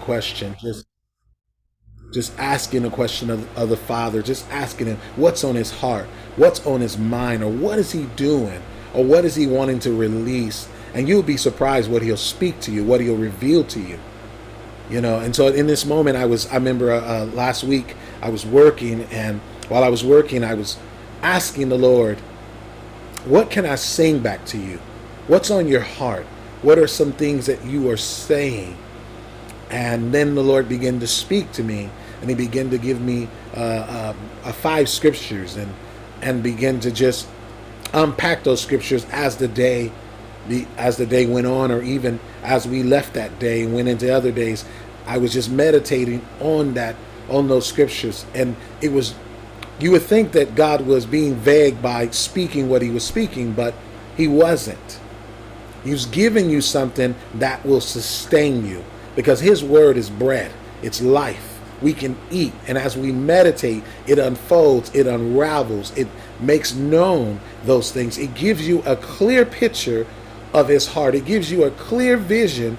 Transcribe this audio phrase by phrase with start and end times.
[0.00, 0.86] question, just
[2.12, 6.06] just asking a question of, of the Father, just asking him what's on his heart,
[6.36, 8.60] what's on his mind, or what is he doing,
[8.94, 10.68] or what is he wanting to release.
[10.92, 13.98] And you'll be surprised what he'll speak to you, what he'll reveal to you.
[14.90, 18.28] You know, and so in this moment, I was, I remember uh, last week, I
[18.28, 20.78] was working, and while I was working, I was
[21.22, 22.18] asking the Lord,
[23.24, 24.80] what can I sing back to you?
[25.28, 26.26] What's on your heart?
[26.62, 28.76] What are some things that you are saying?
[29.70, 31.90] And then the Lord began to speak to me,
[32.20, 35.72] and He began to give me uh, uh, uh, five scriptures, and
[36.22, 37.28] and begin to just
[37.94, 39.90] unpack those scriptures as the day,
[40.48, 43.88] the, as the day went on, or even as we left that day and went
[43.88, 44.64] into other days.
[45.06, 46.94] I was just meditating on that,
[47.28, 49.14] on those scriptures, and it was.
[49.78, 53.72] You would think that God was being vague by speaking what He was speaking, but
[54.16, 55.00] He wasn't.
[55.84, 58.84] He's giving you something that will sustain you
[59.16, 61.46] because His word is bread, it's life.
[61.82, 66.08] We can eat, and as we meditate, it unfolds, it unravels, it
[66.38, 68.18] makes known those things.
[68.18, 70.06] It gives you a clear picture
[70.52, 72.76] of His heart, it gives you a clear vision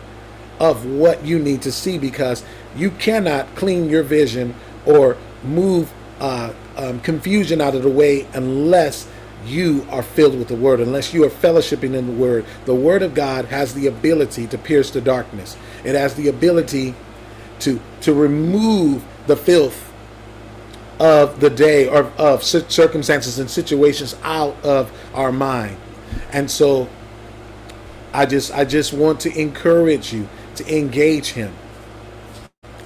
[0.60, 2.44] of what you need to see because
[2.76, 4.54] you cannot clean your vision
[4.86, 9.08] or move uh, um, confusion out of the way unless
[9.46, 12.46] you are filled with the word, unless you are fellowshipping in the word.
[12.66, 15.58] The word of God has the ability to pierce the darkness.
[15.84, 16.96] It has the ability
[17.60, 19.92] to to remove the filth
[21.00, 25.78] of the day or of circumstances and situations out of our mind.
[26.32, 26.90] And so
[28.14, 31.54] I just I just want to encourage you to engage him.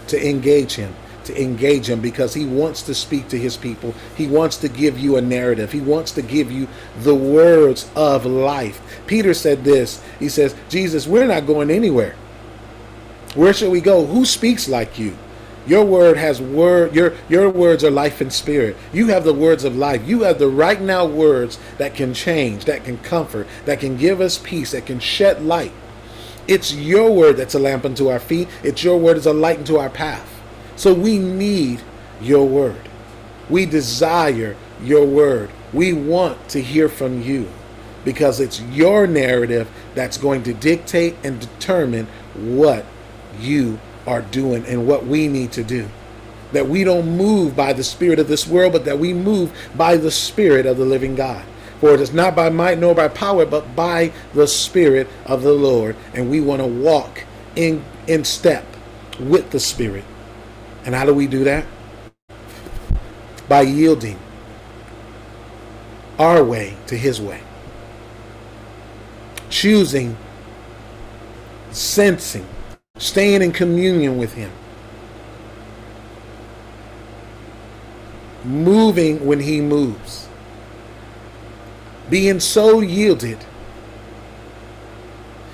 [0.08, 3.94] To engage him to engage him because he wants to speak to his people.
[4.16, 5.72] He wants to give you a narrative.
[5.72, 6.68] He wants to give you
[7.00, 8.82] the words of life.
[9.08, 10.02] Peter said this.
[10.20, 12.16] He says, Jesus, we're not going anywhere.
[13.36, 14.06] Where shall we go?
[14.06, 15.18] Who speaks like you?
[15.68, 18.78] Your word has word your your words are life and spirit.
[18.94, 20.08] You have the words of life.
[20.08, 24.22] You have the right now words that can change, that can comfort, that can give
[24.22, 25.74] us peace, that can shed light.
[26.48, 28.48] It's your word that's a lamp unto our feet.
[28.64, 30.32] It's your word that's a light unto our path.
[30.76, 31.82] So we need
[32.22, 32.90] your word.
[33.50, 35.50] We desire your word.
[35.74, 37.52] We want to hear from you
[38.04, 42.86] because it's your narrative that's going to dictate and determine what
[43.40, 45.88] you are doing and what we need to do.
[46.52, 49.98] That we don't move by the spirit of this world, but that we move by
[49.98, 51.44] the spirit of the living God.
[51.80, 55.54] For it is not by might nor by power, but by the spirit of the
[55.54, 55.96] Lord.
[56.14, 57.24] And we want to walk
[57.56, 58.66] in, in step
[59.20, 60.06] with the spirit.
[60.86, 61.66] And how do we do that?
[63.50, 64.20] By yielding
[66.18, 67.42] our way to His way.
[69.50, 70.18] Choosing,
[71.72, 72.48] sensing,
[72.98, 74.52] staying in communion with Him.
[78.44, 80.28] Moving when He moves.
[82.10, 83.40] Being so yielded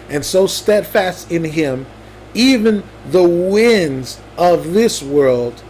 [0.09, 1.85] and so steadfast in Him
[2.33, 5.63] even the winds of this world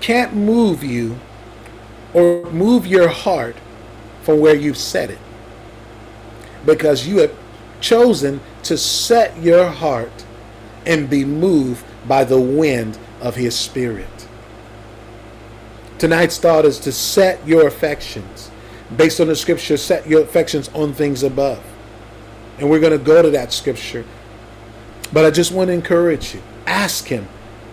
[0.00, 1.18] can't move you
[2.12, 3.56] or move your heart
[4.22, 5.18] from where you've set it.
[6.66, 7.34] Because you have
[7.80, 10.24] chosen to set your heart
[10.86, 14.28] and be moved by the wind of His Spirit.
[15.98, 18.50] Tonight's thought is to set your affections,
[18.96, 21.62] based on the scripture, set your affections on things above.
[22.58, 24.04] And we're going to go to that scripture
[25.12, 26.42] but I just want to encourage you.
[26.66, 27.28] Ask him.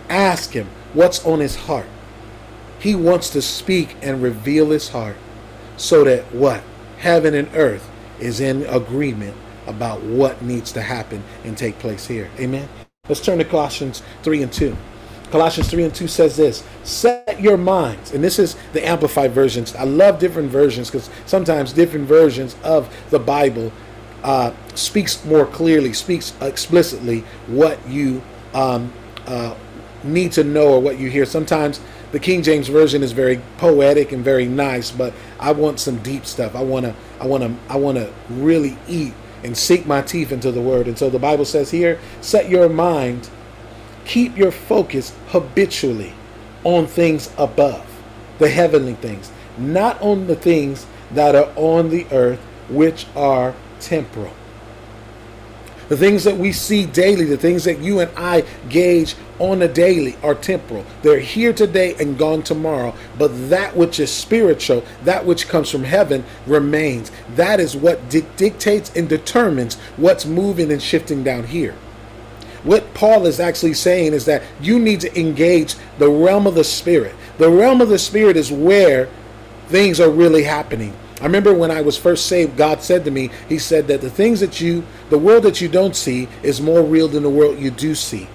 [0.08, 1.86] Ask him what's on his heart.
[2.78, 5.16] He wants to speak and reveal his heart
[5.76, 6.62] so that what?
[6.98, 7.88] Heaven and earth
[8.18, 12.30] is in agreement about what needs to happen and take place here.
[12.38, 12.68] Amen.
[13.10, 14.76] Let's turn to Colossians 3 and 2.
[15.32, 19.74] Colossians 3 and 2 says this Set your minds, and this is the Amplified versions.
[19.74, 23.72] I love different versions because sometimes different versions of the Bible
[24.22, 28.22] uh, speaks more clearly, speaks explicitly what you
[28.54, 28.92] um,
[29.26, 29.56] uh,
[30.04, 31.26] need to know or what you hear.
[31.26, 31.80] Sometimes
[32.12, 36.26] the King James version is very poetic and very nice, but I want some deep
[36.26, 36.54] stuff.
[36.54, 40.32] I want to, I want to, I want to really eat and sink my teeth
[40.32, 40.86] into the Word.
[40.86, 43.30] And so the Bible says here, set your mind,
[44.04, 46.14] keep your focus habitually
[46.64, 47.86] on things above,
[48.38, 54.34] the heavenly things, not on the things that are on the earth, which are temporal.
[55.88, 59.68] The things that we see daily, the things that you and I gauge on a
[59.68, 60.86] daily are temporal.
[61.02, 62.94] They're here today and gone tomorrow.
[63.18, 67.10] But that which is spiritual, that which comes from heaven, remains.
[67.34, 71.74] That is what di- dictates and determines what's moving and shifting down here.
[72.62, 76.64] What Paul is actually saying is that you need to engage the realm of the
[76.64, 77.14] spirit.
[77.38, 79.08] The realm of the spirit is where
[79.68, 80.94] things are really happening.
[81.20, 84.10] I remember when I was first saved, God said to me, He said that the
[84.10, 87.58] things that you, the world that you don't see, is more real than the world
[87.58, 88.28] you do see.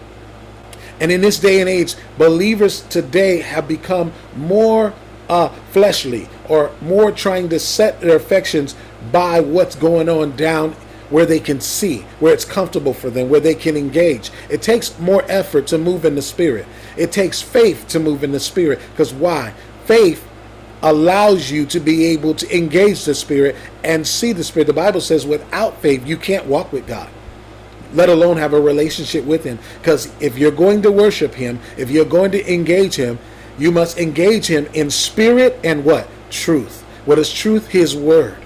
[0.99, 4.93] And in this day and age, believers today have become more
[5.29, 8.75] uh, fleshly or more trying to set their affections
[9.11, 10.75] by what's going on down
[11.09, 14.31] where they can see, where it's comfortable for them, where they can engage.
[14.49, 16.65] It takes more effort to move in the spirit.
[16.97, 18.79] It takes faith to move in the spirit.
[18.91, 19.53] Because why?
[19.85, 20.27] Faith
[20.81, 24.65] allows you to be able to engage the spirit and see the spirit.
[24.65, 27.09] The Bible says without faith, you can't walk with God
[27.95, 29.59] let alone have a relationship with him.
[29.79, 33.19] Because if you're going to worship him, if you're going to engage him,
[33.57, 36.07] you must engage him in spirit and what?
[36.29, 36.81] Truth.
[37.05, 37.69] What is truth?
[37.69, 38.37] His word.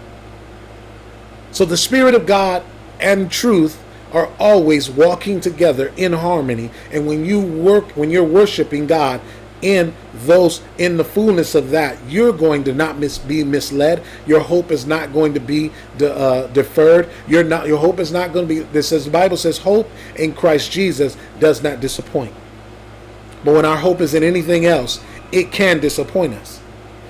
[1.51, 2.63] So the Spirit of God
[2.99, 6.71] and truth are always walking together in harmony.
[6.91, 9.21] And when you work, when you're worshiping God
[9.61, 14.03] in those in the fullness of that, you're going to not mis- be misled.
[14.25, 17.09] Your hope is not going to be de- uh, deferred.
[17.27, 17.67] You're not.
[17.67, 18.59] Your hope is not going to be.
[18.61, 22.33] This says the Bible says, "Hope in Christ Jesus does not disappoint."
[23.43, 25.01] But when our hope is in anything else,
[25.31, 26.59] it can disappoint us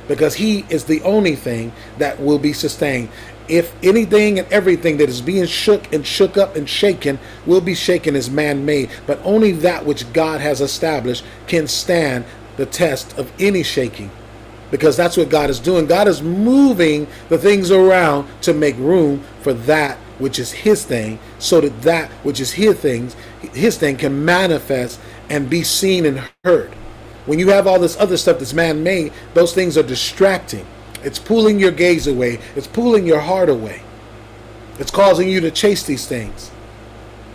[0.07, 3.10] because He is the only thing that will be sustained
[3.50, 7.75] if anything and everything that is being shook and shook up and shaken will be
[7.75, 12.25] shaken as man made, but only that which God has established can stand
[12.57, 14.12] the test of any shaking.
[14.72, 15.88] Because that's what God is doing.
[15.88, 21.18] God is moving the things around to make room for that which is his thing,
[21.40, 23.16] so that that which is his things,
[23.54, 25.00] his thing can manifest
[25.30, 26.69] and be seen and heard.
[27.25, 30.66] When you have all this other stuff that's man made, those things are distracting.
[31.04, 32.40] It's pulling your gaze away.
[32.56, 33.81] It's pulling your heart away.
[34.78, 36.51] It's causing you to chase these things.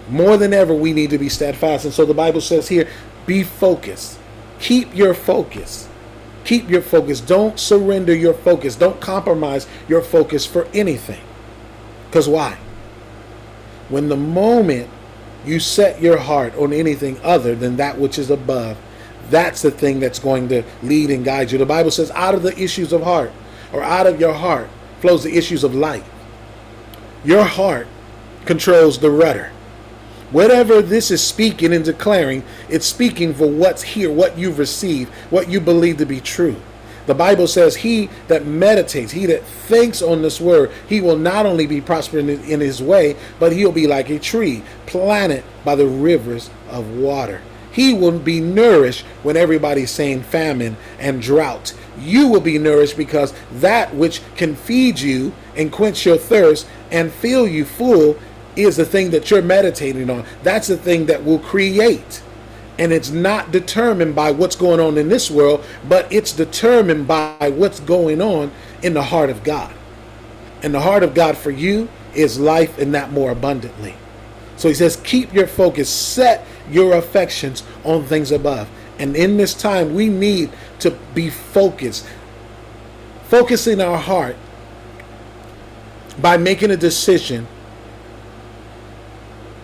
[0.08, 1.84] More than ever, we need to be steadfast.
[1.84, 2.88] And so the Bible says here
[3.26, 4.18] be focused.
[4.60, 5.88] Keep your focus.
[6.44, 7.20] Keep your focus.
[7.20, 8.76] Don't surrender your focus.
[8.76, 11.20] Don't compromise your focus for anything.
[12.06, 12.58] Because why?
[13.88, 14.90] When the moment
[15.44, 18.78] you set your heart on anything other than that which is above,
[19.30, 21.58] that's the thing that's going to lead and guide you.
[21.58, 23.32] The Bible says, out of the issues of heart,
[23.74, 26.08] or out of your heart flows the issues of life.
[27.24, 27.88] Your heart
[28.46, 29.50] controls the rudder.
[30.30, 35.48] Whatever this is speaking and declaring, it's speaking for what's here, what you've received, what
[35.48, 36.56] you believe to be true.
[37.06, 41.44] The Bible says, He that meditates, he that thinks on this word, he will not
[41.44, 45.86] only be prospering in his way, but he'll be like a tree planted by the
[45.86, 47.42] rivers of water.
[47.74, 53.32] He will be nourished when everybody's saying famine and drought you will be nourished because
[53.52, 58.16] that which can feed you and quench your thirst and fill you full
[58.56, 60.24] is the thing that you're meditating on.
[60.42, 62.22] That's the thing that will create.
[62.78, 67.52] And it's not determined by what's going on in this world, but it's determined by
[67.54, 68.50] what's going on
[68.82, 69.72] in the heart of God.
[70.62, 73.94] And the heart of God for you is life and that more abundantly.
[74.56, 78.68] So he says, keep your focus, set your affections on things above.
[78.98, 80.50] And in this time, we need
[80.80, 82.06] to be focused.
[83.24, 84.36] Focusing our heart
[86.20, 87.46] by making a decision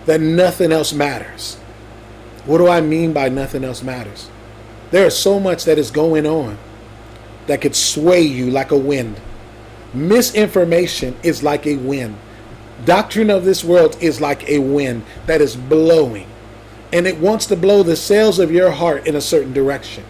[0.05, 1.55] that nothing else matters.
[2.45, 4.29] What do I mean by nothing else matters?
[4.89, 6.57] There is so much that is going on
[7.47, 9.19] that could sway you like a wind.
[9.93, 12.17] Misinformation is like a wind.
[12.83, 16.27] Doctrine of this world is like a wind that is blowing
[16.93, 20.03] and it wants to blow the sails of your heart in a certain direction.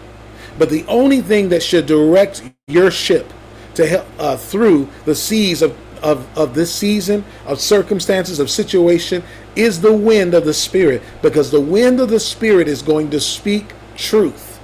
[0.58, 3.32] But the only thing that should direct your ship
[3.74, 9.22] to help uh, through the seas of, of, of this season, of circumstances, of situation,
[9.56, 11.02] is the wind of the Spirit.
[11.22, 14.60] Because the wind of the Spirit is going to speak truth.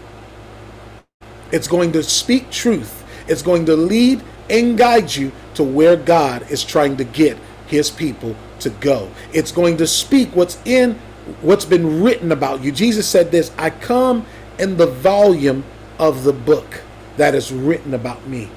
[1.53, 3.05] It's going to speak truth.
[3.27, 7.91] It's going to lead and guide you to where God is trying to get his
[7.91, 9.11] people to go.
[9.33, 10.99] It's going to speak what's in
[11.43, 12.73] what's been written about you.
[12.73, 14.27] Jesus said this I come
[14.59, 15.65] in the volume
[15.99, 16.83] of the book
[17.17, 18.51] that is written about me.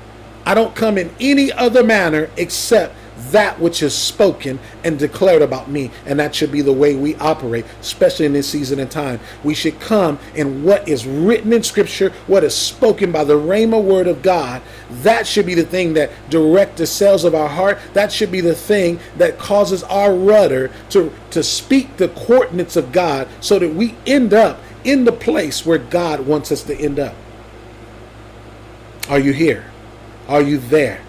[0.46, 2.96] I don't come in any other manner except
[3.32, 5.92] that which is spoken and declared about me.
[6.06, 9.20] And that should be the way we operate, especially in this season and time.
[9.44, 13.82] We should come in what is written in Scripture, what is spoken by the Rhema
[13.82, 14.62] word of God.
[14.90, 17.80] That should be the thing that direct the cells of our heart.
[17.94, 22.92] That should be the thing that causes our rudder to, to speak the coordinates of
[22.92, 27.00] God so that we end up in the place where God wants us to end
[27.00, 27.16] up.
[29.10, 29.66] Are you here?
[30.28, 31.02] Are you there?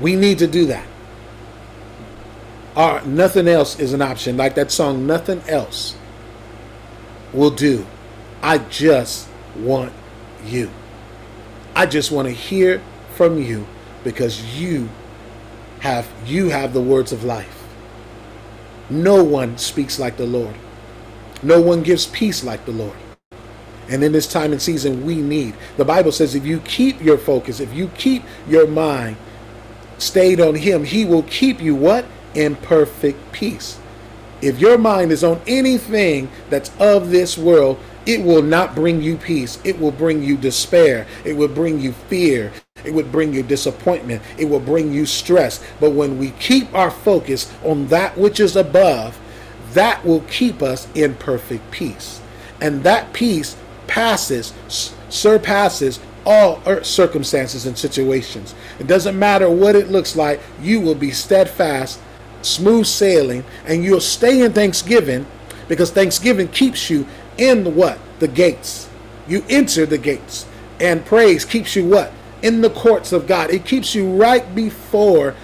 [0.00, 0.86] We need to do that.
[2.76, 4.36] Our, nothing else is an option.
[4.36, 5.96] Like that song, nothing else
[7.32, 7.86] will do.
[8.42, 9.92] I just want
[10.44, 10.70] you.
[11.74, 12.82] I just want to hear
[13.14, 13.66] from you
[14.02, 14.88] because you
[15.80, 17.64] have you have the words of life.
[18.88, 20.54] No one speaks like the Lord.
[21.42, 22.96] No one gives peace like the Lord.
[23.88, 25.54] And in this time and season, we need.
[25.76, 29.16] The Bible says if you keep your focus, if you keep your mind
[30.00, 32.04] stayed on Him, He will keep you what?
[32.34, 33.78] In perfect peace.
[34.42, 39.16] If your mind is on anything that's of this world, it will not bring you
[39.16, 39.58] peace.
[39.64, 41.06] It will bring you despair.
[41.24, 42.52] It will bring you fear.
[42.84, 44.22] It would bring you disappointment.
[44.38, 45.62] It will bring you stress.
[45.78, 49.18] But when we keep our focus on that which is above,
[49.74, 52.20] that will keep us in perfect peace.
[52.60, 54.54] And that peace passes,
[55.08, 58.54] surpasses all circumstances and situations.
[58.78, 62.00] It doesn't matter what it looks like, you will be steadfast,
[62.42, 65.26] smooth sailing, and you'll stay in Thanksgiving
[65.68, 67.06] because Thanksgiving keeps you
[67.38, 67.98] in the what?
[68.18, 68.88] The gates.
[69.28, 70.46] You enter the gates.
[70.80, 72.12] And praise keeps you what?
[72.42, 73.50] In the courts of God.
[73.50, 75.34] It keeps you right before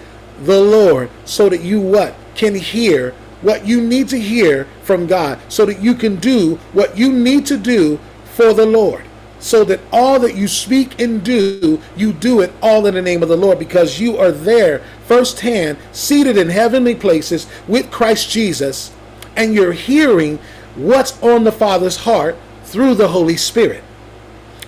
[0.43, 2.15] the Lord so that you what?
[2.35, 6.99] Can hear what you need to hear from God so that you can do what
[6.99, 7.99] you need to do
[8.35, 9.06] for the Lord.
[9.39, 13.23] So that all that you speak and do, you do it all in the name
[13.23, 18.93] of the Lord because you are there firsthand, seated in heavenly places with Christ Jesus,
[19.37, 20.39] and you're hearing
[20.75, 23.85] what's on the Father's heart through the Holy Spirit.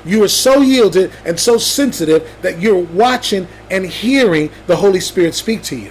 [0.04, 5.34] You are so yielded and so sensitive that you're watching and hearing the Holy Spirit
[5.34, 5.90] speak to you.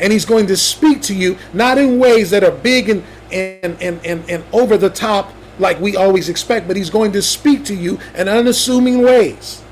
[0.00, 3.80] And He's going to speak to you not in ways that are big and, and,
[3.80, 7.64] and, and, and over the top like we always expect, but He's going to speak
[7.66, 9.62] to you in unassuming ways.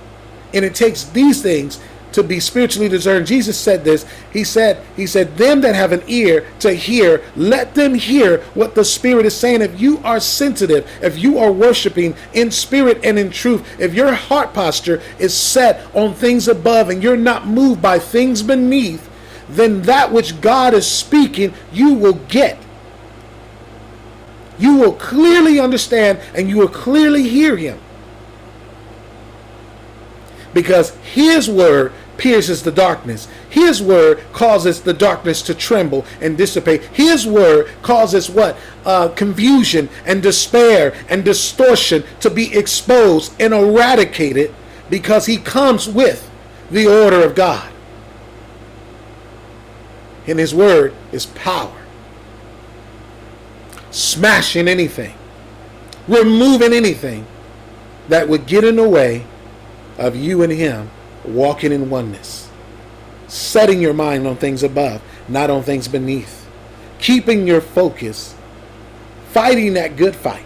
[0.53, 1.81] And it takes these things
[2.13, 3.27] to be spiritually discerned.
[3.27, 4.05] Jesus said this.
[4.33, 8.75] He said, He said, Them that have an ear to hear, let them hear what
[8.75, 9.63] the Spirit is saying.
[9.63, 14.13] If you are sensitive, if you are worshiping in spirit and in truth, if your
[14.13, 19.09] heart posture is set on things above and you're not moved by things beneath,
[19.49, 22.59] then that which God is speaking, you will get.
[24.61, 27.81] You will clearly understand and you will clearly hear Him
[30.53, 33.29] because his word pierces the darkness.
[33.49, 36.83] His word causes the darkness to tremble and dissipate.
[36.85, 38.57] His word causes what?
[38.85, 44.55] Uh, confusion and despair and distortion to be exposed and eradicated
[44.91, 46.31] because he comes with
[46.71, 47.73] the order of God.
[50.27, 51.80] And his word is power.
[53.91, 55.15] Smashing anything,
[56.07, 57.27] removing anything
[58.09, 59.27] that would get in the way
[59.99, 60.91] of you and him
[61.25, 62.49] walking in oneness,
[63.29, 66.49] setting your mind on things above, not on things beneath,
[66.99, 68.35] keeping your focus,
[69.31, 70.45] fighting that good fight.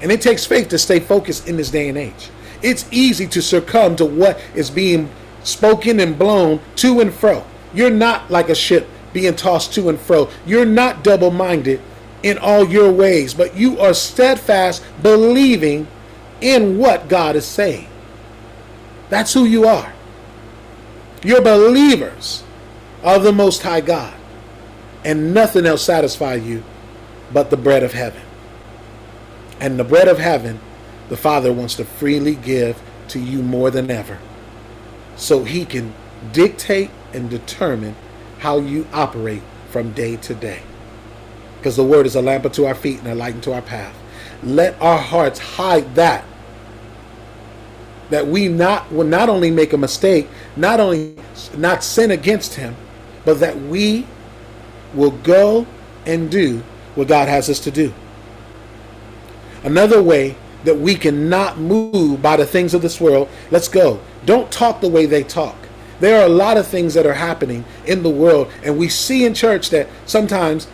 [0.00, 2.30] And it takes faith to stay focused in this day and age.
[2.62, 5.10] It's easy to succumb to what is being
[5.42, 7.44] spoken and blown to and fro.
[7.74, 10.28] You're not like a ship being tossed to and fro.
[10.44, 11.80] You're not double minded
[12.26, 15.86] in all your ways, but you are steadfast, believing
[16.40, 17.88] in what God is saying.
[19.08, 19.92] That's who you are.
[21.22, 22.42] You're believers
[23.04, 24.14] of the Most High God.
[25.04, 26.64] And nothing else satisfies you
[27.32, 28.22] but the bread of heaven.
[29.60, 30.58] And the bread of heaven,
[31.08, 34.18] the Father wants to freely give to you more than ever.
[35.14, 35.94] So he can
[36.32, 37.94] dictate and determine
[38.38, 40.62] how you operate from day to day.
[41.66, 43.92] Because the word is a lamp unto our feet and a light unto our path.
[44.44, 46.24] Let our hearts hide that
[48.10, 51.16] that we not will not only make a mistake, not only
[51.56, 52.76] not sin against him,
[53.24, 54.06] but that we
[54.94, 55.66] will go
[56.06, 56.62] and do
[56.94, 57.92] what God has us to do.
[59.64, 64.00] Another way that we cannot move by the things of this world, let's go.
[64.24, 65.56] Don't talk the way they talk.
[65.98, 69.24] There are a lot of things that are happening in the world, and we see
[69.24, 70.68] in church that sometimes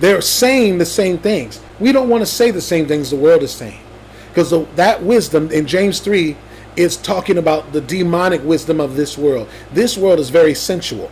[0.00, 1.60] they're saying the same things.
[1.80, 3.80] We don't want to say the same things the world is saying.
[4.28, 6.36] Because that wisdom in James 3
[6.76, 9.48] is talking about the demonic wisdom of this world.
[9.72, 11.10] This world is very sensual.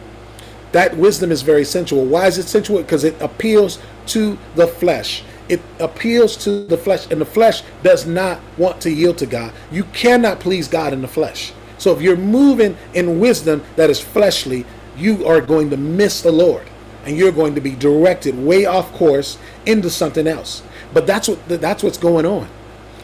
[0.72, 2.04] That wisdom is very sensual.
[2.04, 2.82] Why is it sensual?
[2.82, 5.22] Because it appeals to the flesh.
[5.48, 9.52] It appeals to the flesh, and the flesh does not want to yield to God.
[9.70, 11.52] You cannot please God in the flesh.
[11.78, 14.64] So if you're moving in wisdom that is fleshly,
[14.96, 16.66] you are going to miss the Lord
[17.04, 20.62] and you're going to be directed way off course into something else.
[20.92, 22.48] But that's what that's what's going on.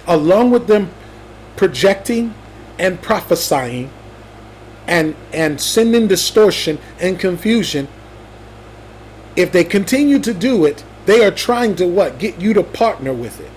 [0.07, 0.91] Along with them
[1.57, 2.35] projecting
[2.79, 3.91] and prophesying
[4.87, 7.89] and and sending distortion and confusion
[9.37, 12.19] if they continue to do it they are trying to what?
[12.19, 13.51] Get you to partner with it.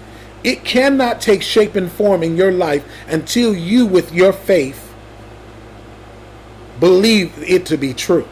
[0.43, 4.93] It cannot take shape and form in your life until you with your faith
[6.79, 8.27] believe it to be true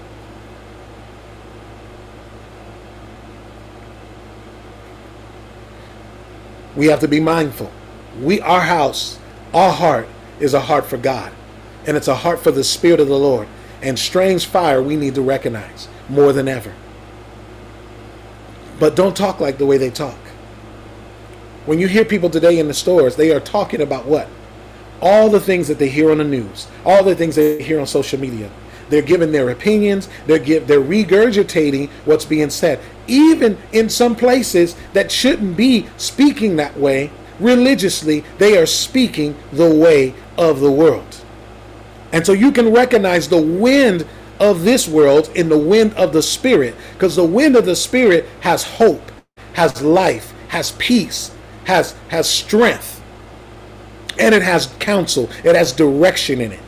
[6.76, 7.72] we have to be mindful
[8.22, 9.20] we our house
[9.54, 10.08] our heart
[10.40, 11.32] is a heart for god
[11.86, 13.48] and it's a heart for the Spirit of the Lord.
[13.82, 16.74] And strange fire we need to recognize more than ever.
[18.80, 20.18] But don't talk like the way they talk.
[21.66, 24.28] When you hear people today in the stores, they are talking about what?
[25.02, 27.88] All the things that they hear on the news, all the things they hear on
[27.88, 28.52] social media.
[28.92, 30.08] They're giving their opinions.
[30.28, 32.80] They're give, they're regurgitating what's being said.
[33.08, 39.74] Even in some places that shouldn't be speaking that way religiously, they are speaking the
[39.74, 41.26] way of the world.
[42.12, 44.06] And so you can recognize the wind
[44.40, 48.28] of this world in the wind of the Spirit, because the wind of the Spirit
[48.42, 49.12] has hope,
[49.54, 51.34] has life, has peace,
[51.66, 53.02] has, has strength,
[54.20, 56.60] and it has counsel, it has direction in it,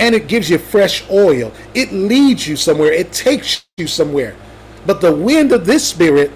[0.00, 1.52] and it gives you fresh oil.
[1.74, 4.34] It leads you somewhere, it takes you somewhere.
[4.86, 6.32] But the wind of this Spirit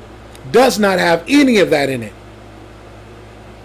[0.52, 2.12] does not have any of that in it.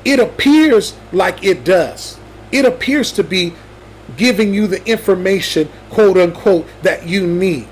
[0.05, 2.17] It appears like it does.
[2.51, 3.53] It appears to be
[4.15, 7.67] giving you the information, quote unquote, that you need.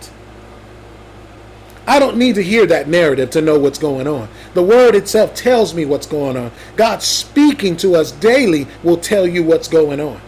[1.88, 4.28] I don't need to hear that narrative to know what's going on.
[4.54, 6.52] The word itself tells me what's going on.
[6.76, 10.20] God speaking to us daily will tell you what's going on.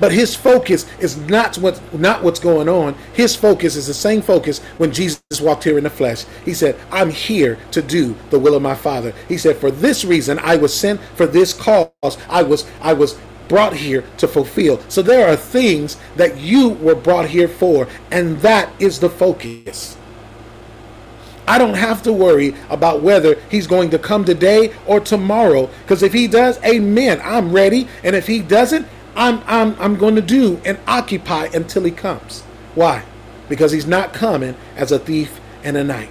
[0.00, 2.94] But his focus is not what not what's going on.
[3.12, 6.24] His focus is the same focus when Jesus walked here in the flesh.
[6.44, 10.04] He said, "I'm here to do the will of my Father." He said, "For this
[10.04, 12.16] reason I was sent for this cause.
[12.28, 13.16] I was I was
[13.48, 14.80] brought here to fulfill.
[14.88, 19.96] So there are things that you were brought here for, and that is the focus.
[21.48, 26.04] I don't have to worry about whether he's going to come today or tomorrow, because
[26.04, 27.88] if he does, amen, I'm ready.
[28.04, 32.42] And if he doesn't, I'm, I'm, I'm going to do and occupy until he comes.
[32.74, 33.04] Why?
[33.48, 36.10] Because he's not coming as a thief in the night.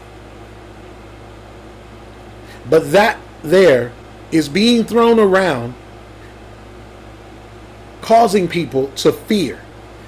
[2.69, 3.91] But that there
[4.31, 5.73] is being thrown around
[8.01, 9.59] causing people to fear,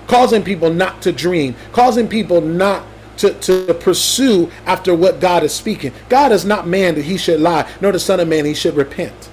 [0.07, 2.85] causing people not to dream, causing people not
[3.17, 5.93] to, to pursue after what God is speaking.
[6.09, 8.75] God is not man that he should lie, nor the Son of Man he should
[8.75, 9.29] repent.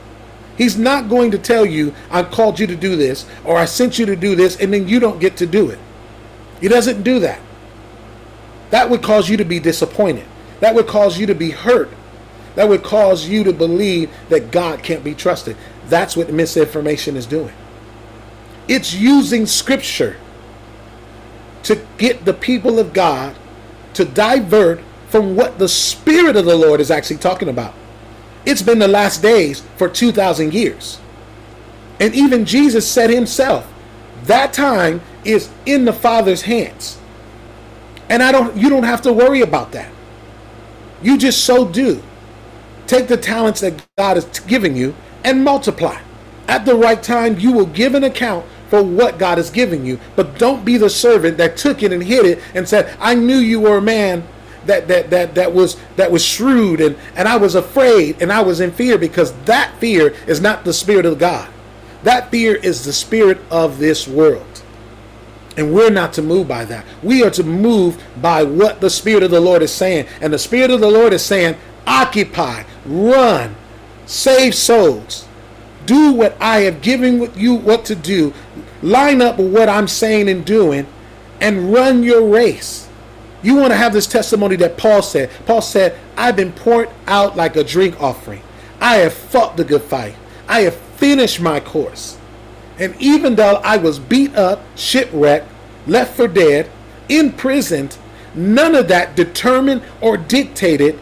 [0.58, 3.96] He's not going to tell you, I called you to do this, or I sent
[3.96, 5.78] you to do this, and then you don't get to do it.
[6.60, 7.40] He doesn't do that.
[8.70, 10.26] That would cause you to be disappointed.
[10.58, 11.88] That would cause you to be hurt.
[12.56, 15.56] That would cause you to believe that God can't be trusted.
[15.86, 17.54] That's what misinformation is doing.
[18.66, 20.16] It's using scripture
[21.62, 23.36] to get the people of God
[23.94, 27.74] to divert from what the Spirit of the Lord is actually talking about.
[28.48, 30.98] It's been the last days for 2,000 years.
[32.00, 33.70] And even Jesus said himself,
[34.22, 36.98] that time is in the Father's hands.
[38.08, 39.92] And I don't you don't have to worry about that.
[41.02, 42.02] You just so do.
[42.86, 46.00] Take the talents that God has given you and multiply.
[46.46, 50.00] At the right time, you will give an account for what God is giving you.
[50.16, 53.36] But don't be the servant that took it and hid it and said, I knew
[53.36, 54.26] you were a man
[54.68, 58.42] that that that that was that was shrewd and and I was afraid and I
[58.42, 61.50] was in fear because that fear is not the spirit of God.
[62.04, 64.62] That fear is the spirit of this world.
[65.56, 66.84] And we're not to move by that.
[67.02, 70.06] We are to move by what the spirit of the Lord is saying.
[70.20, 73.56] And the spirit of the Lord is saying, occupy, run,
[74.06, 75.26] save souls
[75.88, 78.34] do what I have given you what to do,
[78.82, 80.86] line up with what I'm saying and doing,
[81.40, 82.87] and run your race.
[83.42, 85.30] You want to have this testimony that Paul said.
[85.46, 88.42] Paul said, I've been poured out like a drink offering.
[88.80, 90.16] I have fought the good fight.
[90.48, 92.18] I have finished my course.
[92.78, 95.48] And even though I was beat up, shipwrecked,
[95.86, 96.70] left for dead,
[97.08, 97.96] imprisoned,
[98.34, 100.96] none of that determined or dictated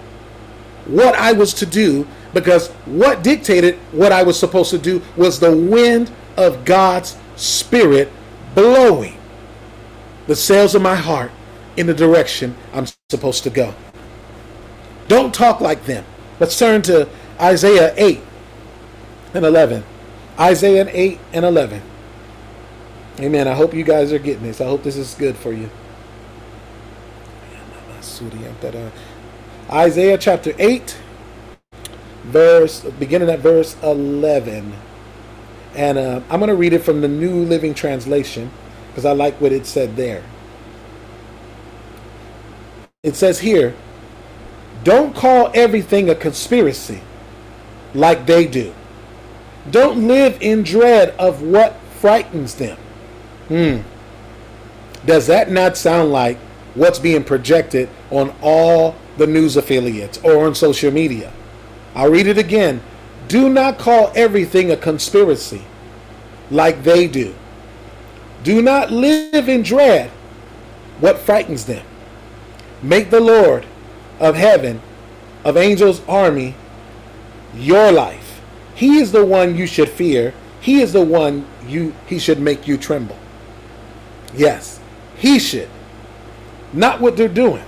[0.86, 5.40] what I was to do because what dictated what I was supposed to do was
[5.40, 8.10] the wind of God's Spirit
[8.54, 9.18] blowing
[10.26, 11.30] the sails of my heart
[11.76, 13.74] in the direction I'm supposed to go.
[15.08, 16.04] Don't talk like them.
[16.40, 17.08] Let's turn to
[17.40, 18.20] Isaiah 8
[19.34, 19.84] and 11.
[20.38, 21.82] Isaiah 8 and 11.
[23.20, 23.48] Amen.
[23.48, 24.60] I hope you guys are getting this.
[24.60, 25.70] I hope this is good for you.
[29.70, 30.96] Isaiah chapter 8
[32.26, 34.72] verse beginning at verse 11
[35.76, 38.50] and uh, i'm going to read it from the new living translation
[38.88, 40.24] because i like what it said there
[43.06, 43.72] it says here,
[44.82, 47.00] don't call everything a conspiracy
[47.94, 48.74] like they do.
[49.70, 52.76] Don't live in dread of what frightens them.
[53.46, 53.78] Hmm.
[55.06, 56.36] Does that not sound like
[56.74, 61.32] what's being projected on all the news affiliates or on social media?
[61.94, 62.82] I'll read it again.
[63.28, 65.62] Do not call everything a conspiracy
[66.50, 67.36] like they do.
[68.42, 70.10] Do not live in dread
[70.98, 71.86] what frightens them.
[72.82, 73.66] Make the Lord
[74.20, 74.80] of heaven,
[75.44, 76.54] of angels' army,
[77.54, 78.40] your life.
[78.74, 80.34] He is the one you should fear.
[80.60, 83.18] He is the one you he should make you tremble.
[84.34, 84.80] Yes,
[85.16, 85.70] he should.
[86.72, 87.64] Not what they're doing.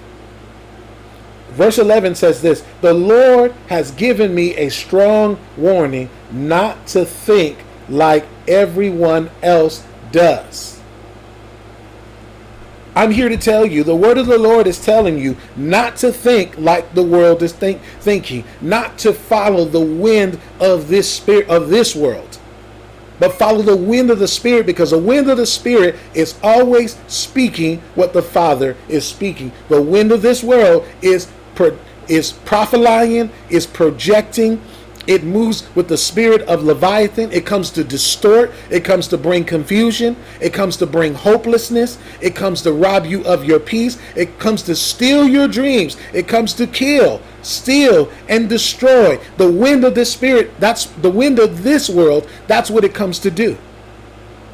[1.50, 7.58] Verse 11 says this The Lord has given me a strong warning not to think
[7.88, 10.77] like everyone else does.
[12.98, 16.10] I'm here to tell you the word of the Lord is telling you not to
[16.10, 21.48] think like the world is think, thinking, not to follow the wind of this spirit
[21.48, 22.40] of this world,
[23.20, 26.98] but follow the wind of the spirit because the wind of the spirit is always
[27.06, 29.52] speaking what the Father is speaking.
[29.68, 31.28] The wind of this world is
[32.08, 34.60] is prophesying, is projecting,
[35.08, 37.32] it moves with the spirit of Leviathan.
[37.32, 38.52] It comes to distort.
[38.70, 40.16] It comes to bring confusion.
[40.38, 41.98] It comes to bring hopelessness.
[42.20, 43.98] It comes to rob you of your peace.
[44.14, 45.96] It comes to steal your dreams.
[46.12, 49.18] It comes to kill, steal, and destroy.
[49.38, 52.28] The wind of the spirit, that's the wind of this world.
[52.46, 53.56] That's what it comes to do.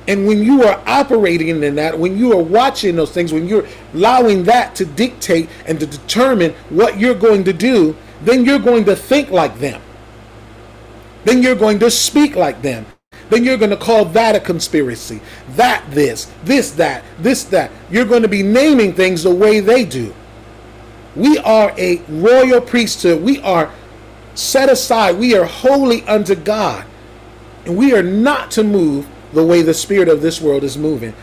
[0.07, 3.67] And when you are operating in that, when you are watching those things, when you're
[3.93, 8.85] allowing that to dictate and to determine what you're going to do, then you're going
[8.85, 9.83] to think like them
[11.25, 12.87] then you're going to speak like them.
[13.31, 15.21] Then you're going to call that a conspiracy.
[15.51, 17.71] That this, this that, this that.
[17.91, 20.15] You're going to be naming things the way they do.
[21.17, 23.23] We are a royal priesthood.
[23.23, 23.73] We are
[24.35, 25.19] set aside.
[25.19, 26.85] We are holy unto God.
[27.65, 31.15] And we are not to move the way the spirit of this world is moving.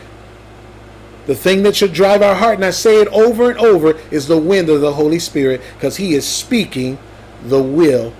[1.26, 4.26] The thing that should drive our heart, and I say it over and over, is
[4.26, 6.98] the wind of the Holy Spirit because He is speaking
[7.44, 8.12] the will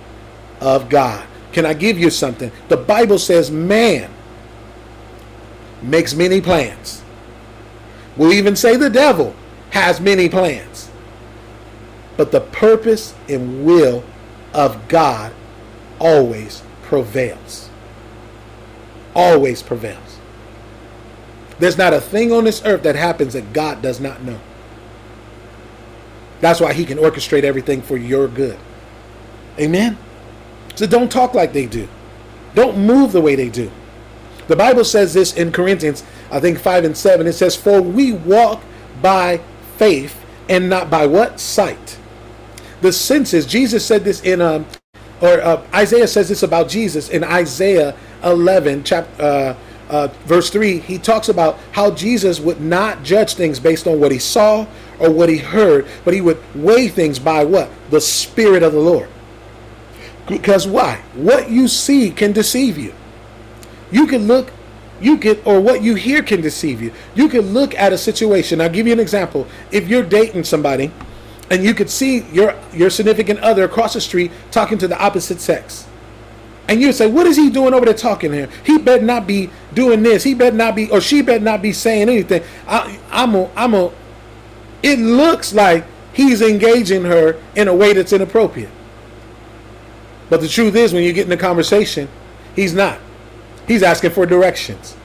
[0.61, 1.27] of God.
[1.53, 2.51] Can I give you something?
[2.67, 4.11] The Bible says man
[5.81, 7.03] makes many plans.
[8.17, 9.35] We'll even say the devil
[9.69, 10.89] has many plans.
[12.17, 14.03] But the purpose and will
[14.53, 15.33] of God
[15.99, 17.69] always prevails.
[19.15, 20.19] Always prevails.
[21.59, 24.39] There's not a thing on this earth that happens that God does not know.
[26.41, 28.57] That's why he can orchestrate everything for your good.
[29.59, 29.97] Amen.
[30.75, 31.87] So don't talk like they do.
[32.55, 33.71] Don't move the way they do.
[34.47, 37.27] The Bible says this in Corinthians, I think 5 and 7.
[37.27, 38.61] It says, For we walk
[39.01, 39.39] by
[39.77, 41.39] faith and not by what?
[41.39, 41.97] Sight.
[42.81, 44.65] The senses, Jesus said this in, um,
[45.21, 49.55] or uh, Isaiah says this about Jesus in Isaiah 11, chapter, uh,
[49.89, 50.79] uh, verse 3.
[50.79, 54.67] He talks about how Jesus would not judge things based on what he saw
[54.99, 57.69] or what he heard, but he would weigh things by what?
[57.89, 59.09] The Spirit of the Lord.
[60.27, 61.01] Because why?
[61.13, 62.93] What you see can deceive you.
[63.91, 64.51] You can look,
[65.01, 66.93] you can, or what you hear can deceive you.
[67.13, 68.61] You can look at a situation.
[68.61, 69.47] I'll give you an example.
[69.71, 70.91] If you're dating somebody
[71.49, 75.41] and you could see your, your significant other across the street talking to the opposite
[75.41, 75.87] sex.
[76.67, 78.49] And you say, what is he doing over there talking here?
[78.65, 80.23] He better not be doing this.
[80.23, 82.41] He better not be, or she better not be saying anything.
[82.67, 83.91] I, I'm a, I'm a,
[84.81, 88.71] it looks like he's engaging her in a way that's inappropriate.
[90.29, 92.07] But the truth is, when you get in the conversation,
[92.55, 92.99] he's not.
[93.67, 94.95] He's asking for directions.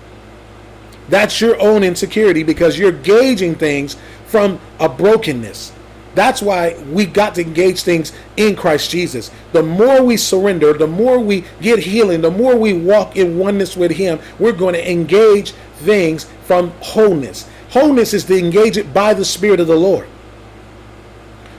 [1.09, 5.73] That's your own insecurity because you're gauging things from a brokenness.
[6.15, 9.31] That's why we got to engage things in Christ Jesus.
[9.53, 13.77] The more we surrender, the more we get healing, the more we walk in oneness
[13.77, 17.49] with Him, we're going to engage things from wholeness.
[17.71, 20.09] Wholeness is to engage it by the Spirit of the Lord.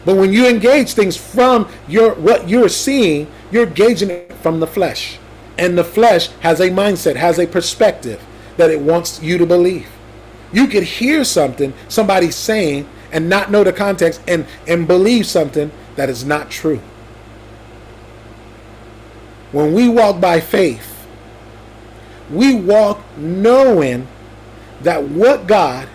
[0.06, 4.68] But when you engage things from your what you're seeing, you're gauging it from the
[4.68, 5.20] flesh.
[5.58, 8.22] And the flesh has a mindset, has a perspective
[8.58, 9.88] that it wants you to believe.
[10.52, 15.72] You could hear something somebody saying and not know the context and, and believe something
[15.96, 16.82] that is not true.
[19.52, 21.08] When we walk by faith,
[22.32, 24.08] we walk knowing
[24.82, 25.90] that what God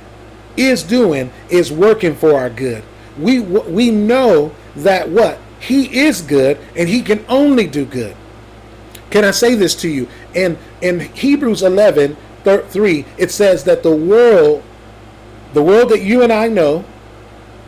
[0.56, 2.82] is doing is working for our good.
[3.18, 8.16] We we know that what he is good and he can only do good.
[9.10, 10.08] Can I say this to you?
[10.34, 14.62] In in Hebrews 11, 3, it says that the world,
[15.52, 16.84] the world that you and I know,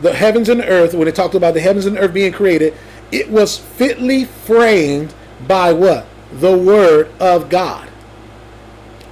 [0.01, 2.75] the heavens and earth, when it talked about the heavens and earth being created,
[3.11, 5.15] it was fitly framed
[5.47, 6.07] by what?
[6.33, 7.89] The Word of God.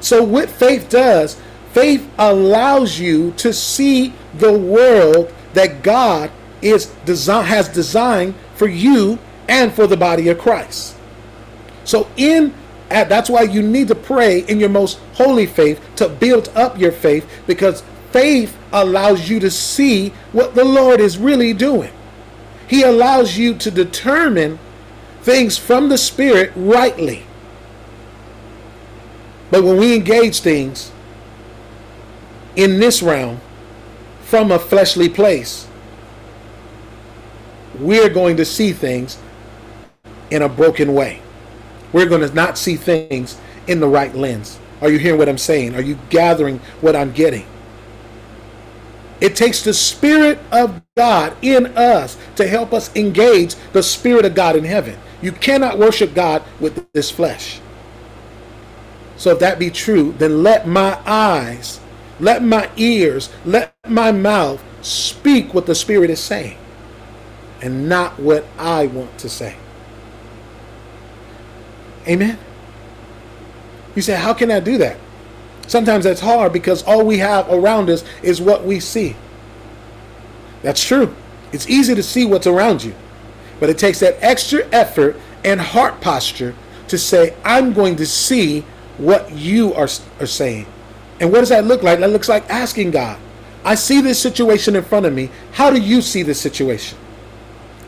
[0.01, 1.41] So, what faith does,
[1.73, 6.31] faith allows you to see the world that God
[6.63, 10.97] is design, has designed for you and for the body of Christ.
[11.85, 12.55] So, in
[12.89, 16.93] that's why you need to pray in your most holy faith to build up your
[16.93, 21.93] faith because faith allows you to see what the Lord is really doing.
[22.69, 24.59] He allows you to determine
[25.23, 27.27] things from the Spirit rightly.
[29.51, 30.93] But when we engage things
[32.57, 33.41] in this realm
[34.25, 35.67] from a fleshly place,
[37.79, 39.19] we're going to see things
[40.31, 41.21] in a broken way.
[41.93, 44.59] We're going to not see things in the right lens.
[44.81, 45.75] Are you hearing what I'm saying?
[45.75, 47.47] Are you gathering what I'm getting?
[49.21, 54.35] It takes the Spirit of God in us to help us engage the Spirit of
[54.35, 54.99] God in heaven.
[55.23, 57.61] You cannot worship God with this flesh.
[59.17, 61.81] So, if that be true, then let my eyes,
[62.21, 66.59] let my ears, let my mouth speak what the Spirit is saying
[67.63, 69.57] and not what I want to say.
[72.07, 72.39] Amen.
[73.97, 74.99] You say, How can I do that?
[75.67, 79.17] Sometimes that's hard because all we have around us is what we see.
[80.63, 81.15] That's true.
[81.53, 82.95] It's easy to see what's around you,
[83.61, 86.55] but it takes that extra effort and heart posture
[86.89, 88.63] to say, I'm going to see
[88.99, 89.89] what you are,
[90.21, 90.67] are saying.
[91.21, 92.01] And what does that look like?
[92.01, 93.19] That looks like asking God,
[93.65, 95.31] I see this situation in front of me.
[95.53, 96.99] How do you see this situation?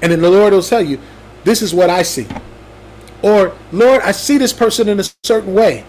[0.01, 0.99] And then the Lord will tell you,
[1.45, 2.27] This is what I see.
[3.23, 5.85] Or, Lord, I see this person in a certain way.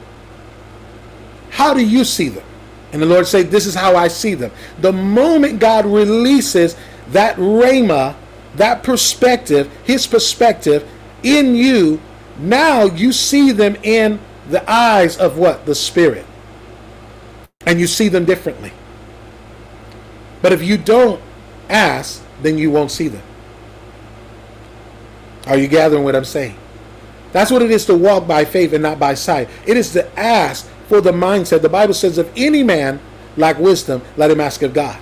[1.52, 2.44] How do you see them?
[2.92, 4.52] And the Lord say, This is how I see them.
[4.80, 6.76] The moment God releases
[7.10, 8.16] that rhema,
[8.56, 10.88] that perspective, his perspective
[11.24, 12.02] in you,
[12.40, 14.20] now you see them in
[14.50, 15.66] the eyes of what?
[15.66, 16.26] The Spirit.
[17.68, 18.72] And you see them differently.
[20.42, 21.22] But if you don't
[21.70, 23.24] ask, then you won't see them.
[25.48, 26.56] Are you gathering what I'm saying?
[27.34, 29.50] That's what it is to walk by faith and not by sight.
[29.66, 31.62] It is to ask for the mindset.
[31.62, 33.02] The Bible says, if any man
[33.36, 35.00] lack wisdom, let him ask of God.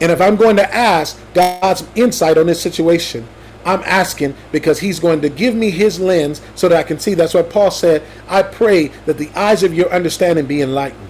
[0.00, 3.28] And if I'm going to ask God's insight on this situation,
[3.64, 7.14] I'm asking because he's going to give me his lens so that I can see.
[7.14, 11.08] That's why Paul said, I pray that the eyes of your understanding be enlightened.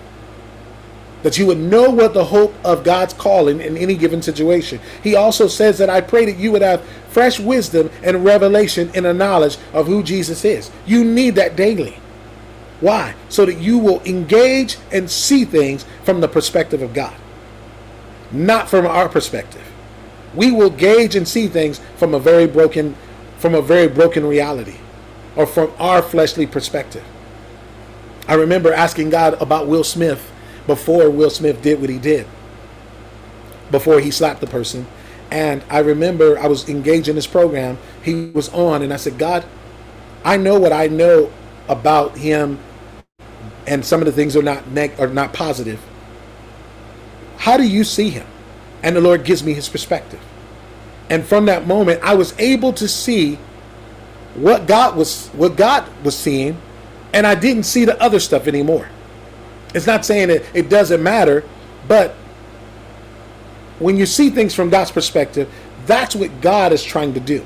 [1.23, 4.81] That you would know what the hope of God's calling in any given situation.
[5.03, 9.05] He also says that I pray that you would have fresh wisdom and revelation in
[9.05, 10.71] a knowledge of who Jesus is.
[10.87, 12.01] You need that daily.
[12.81, 13.15] Why?
[13.29, 17.15] So that you will engage and see things from the perspective of God,
[18.33, 19.70] not from our perspective.
[20.35, 22.97] We will gauge and see things from a very broken
[23.39, 24.77] from a very broken reality
[25.35, 27.05] or from our fleshly perspective.
[28.29, 30.31] I remember asking God about Will Smith
[30.67, 32.27] before Will Smith did what he did.
[33.71, 34.87] Before he slapped the person.
[35.31, 37.79] And I remember I was engaged in this program.
[38.03, 39.45] He was on and I said, God,
[40.23, 41.33] I know what I know
[41.69, 42.59] about him
[43.67, 45.81] and some of the things are not neg- are not positive.
[47.39, 48.27] How do you see him?
[48.83, 50.21] And the Lord gives me his perspective.
[51.09, 53.37] And from that moment, I was able to see
[54.35, 56.57] what God was what God was seeing,
[57.13, 58.89] and I didn't see the other stuff anymore.
[59.75, 61.45] It's not saying that it doesn't matter,
[61.89, 62.13] but
[63.81, 65.53] when you see things from God's perspective,
[65.87, 67.45] that's what God is trying to do.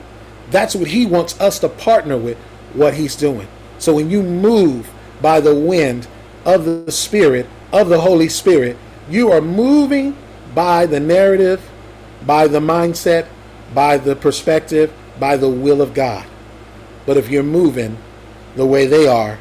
[0.51, 2.37] That's what He wants us to partner with
[2.75, 3.49] what He's doing.
[3.79, 4.91] So when you move
[5.23, 6.07] by the wind
[6.45, 8.77] of the Spirit, of the Holy Spirit,
[9.09, 10.17] you are moving
[10.55, 11.69] by the narrative,
[12.27, 13.27] by the mindset,
[13.75, 16.27] by the perspective, by the will of God.
[17.07, 17.99] But if you're moving
[18.57, 19.39] the way they are,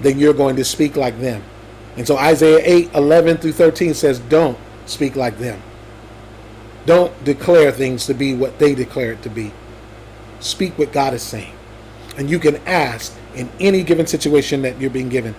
[0.00, 1.42] then you're going to speak like them.
[1.96, 5.62] And so Isaiah 8 11 through 13 says, Don't speak like them.
[6.86, 9.52] Don't declare things to be what they declare it to be.
[10.40, 11.54] Speak what God is saying.
[12.16, 15.34] And you can ask in any given situation that you're being given.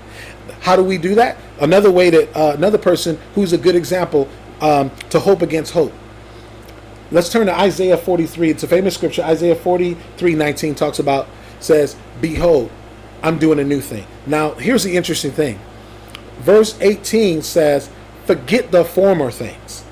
[0.61, 1.37] How do we do that?
[1.59, 4.27] Another way that uh, another person who's a good example
[4.61, 5.93] um, to hope against hope.
[7.11, 8.49] Let's turn to Isaiah 43.
[8.49, 9.23] It's a famous scripture.
[9.23, 11.27] Isaiah 43 19 talks about,
[11.59, 12.71] says, Behold,
[13.21, 14.05] I'm doing a new thing.
[14.25, 15.59] Now, here's the interesting thing.
[16.39, 17.89] Verse 18 says,
[18.25, 19.83] Forget the former things.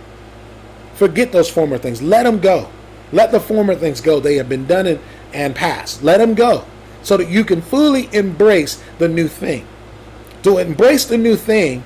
[0.95, 2.01] Forget those former things.
[2.01, 2.69] Let them go.
[3.11, 4.19] Let the former things go.
[4.19, 4.99] They have been done and,
[5.33, 6.03] and passed.
[6.03, 6.65] Let them go
[7.03, 9.67] so that you can fully embrace the new thing.
[10.43, 11.83] To embrace the new thing,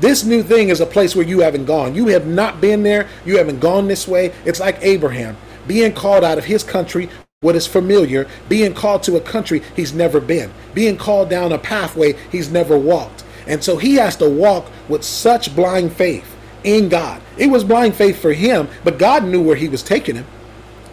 [0.00, 1.94] This new thing is a place where you haven't gone.
[1.94, 3.08] You have not been there.
[3.24, 4.32] You haven't gone this way.
[4.44, 7.08] It's like Abraham being called out of his country,
[7.40, 11.58] what is familiar, being called to a country he's never been, being called down a
[11.58, 13.24] pathway he's never walked.
[13.46, 17.20] And so he has to walk with such blind faith in God.
[17.38, 20.26] It was blind faith for him, but God knew where he was taking him.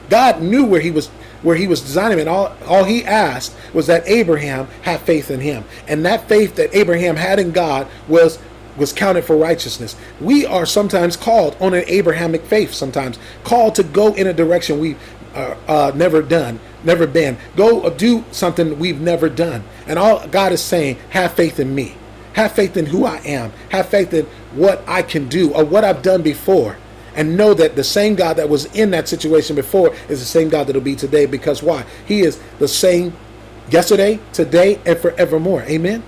[0.10, 1.10] God knew where he was
[1.42, 2.28] where he was designing him.
[2.28, 5.66] And all, all he asked was that Abraham have faith in him.
[5.90, 8.40] And that faith that Abraham had in God was
[8.78, 9.96] was counted for righteousness.
[10.20, 14.80] We are sometimes called on an Abrahamic faith, sometimes called to go in a direction
[14.80, 15.00] we've
[15.34, 17.38] uh, uh, never done, never been.
[17.56, 19.64] Go do something we've never done.
[19.88, 21.96] And all God is saying, have faith in me.
[22.34, 23.52] Have faith in who I am.
[23.70, 26.78] Have faith in what I can do or what I've done before.
[27.16, 30.50] And know that the same God that was in that situation before is the same
[30.50, 31.28] God that'll be today.
[31.28, 31.86] Because why?
[32.08, 33.14] He is the same
[33.70, 35.62] yesterday, today, and forevermore.
[35.64, 36.04] Amen.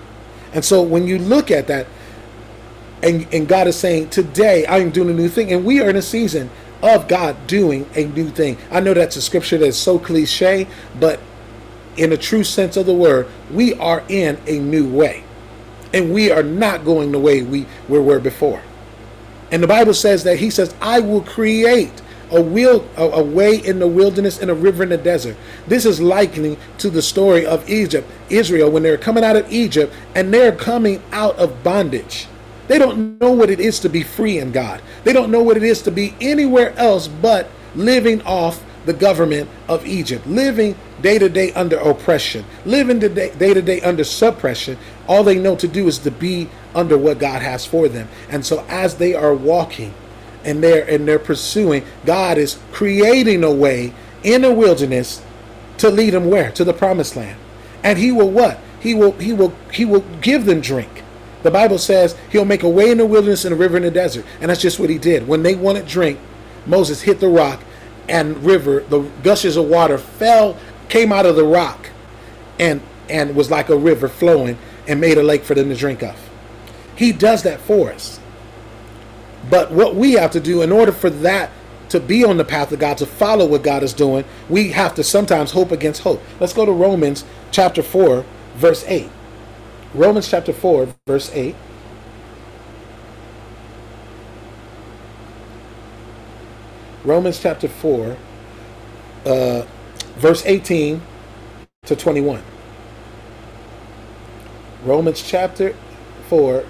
[0.54, 1.86] And so when you look at that,
[3.05, 5.53] and, and God is saying, Today I am doing a new thing.
[5.53, 6.49] And we are in a season
[6.81, 8.57] of God doing a new thing.
[8.71, 10.67] I know that's a scripture that's so cliche,
[10.99, 11.19] but
[11.97, 15.23] in a true sense of the word, we are in a new way.
[15.93, 18.61] And we are not going the way we, we were before.
[19.51, 23.55] And the Bible says that He says, I will create a, wheel, a, a way
[23.55, 25.37] in the wilderness and a river in the desert.
[25.67, 29.93] This is likening to the story of Egypt, Israel, when they're coming out of Egypt
[30.15, 32.27] and they're coming out of bondage.
[32.67, 34.82] They don't know what it is to be free in God.
[35.04, 39.49] They don't know what it is to be anywhere else but living off the government
[39.67, 44.78] of Egypt, living day to day under oppression, living day to day under suppression.
[45.08, 48.08] All they know to do is to be under what God has for them.
[48.30, 49.93] And so as they are walking
[50.43, 55.23] and they're and they're pursuing, God is creating a way in the wilderness
[55.78, 56.51] to lead them where?
[56.51, 57.39] To the promised land.
[57.84, 58.60] And he will what?
[58.80, 61.04] He will he will he will give them drink.
[61.45, 63.91] The Bible says he'll make a way in the wilderness and a river in the
[63.91, 64.25] desert.
[64.41, 65.27] And that's just what he did.
[65.27, 66.17] When they wanted drink,
[66.65, 67.62] Moses hit the rock
[68.10, 70.58] and river, the gushes of water fell,
[70.89, 71.91] came out of the rock
[72.58, 72.81] and
[73.12, 76.19] and was like a river flowing and made a lake for them to drink of.
[76.95, 78.19] He does that for us.
[79.47, 81.51] But what we have to do in order for that
[81.89, 84.95] to be on the path of God, to follow what God is doing, we have
[84.95, 86.23] to sometimes hope against hope.
[86.39, 89.12] Let's go to Romans chapter 4, verse 8.
[89.95, 91.55] Romans chapter 4, verse 8.
[97.05, 98.17] Romans chapter 4,
[99.25, 99.65] uh,
[100.17, 101.01] verse 18
[101.86, 102.43] to 21.
[104.84, 105.73] Romans chapter
[106.27, 106.65] 4,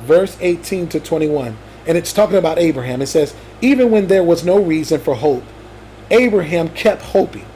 [0.00, 1.56] verse 18 to 21.
[1.86, 3.00] And it's talking about Abraham.
[3.00, 5.44] It says, Even when there was no reason for hope,
[6.10, 7.46] Abraham kept hoping.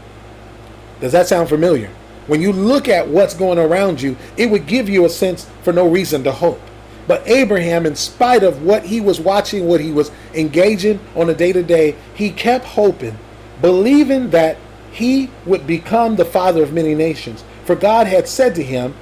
[1.00, 1.90] Does that sound familiar?
[2.26, 5.72] When you look at what's going around you, it would give you a sense for
[5.72, 6.60] no reason to hope.
[7.08, 11.34] But Abraham, in spite of what he was watching, what he was engaging on a
[11.34, 13.18] day to day, he kept hoping,
[13.60, 14.56] believing that
[14.92, 17.42] he would become the father of many nations.
[17.64, 18.94] For God had said to him,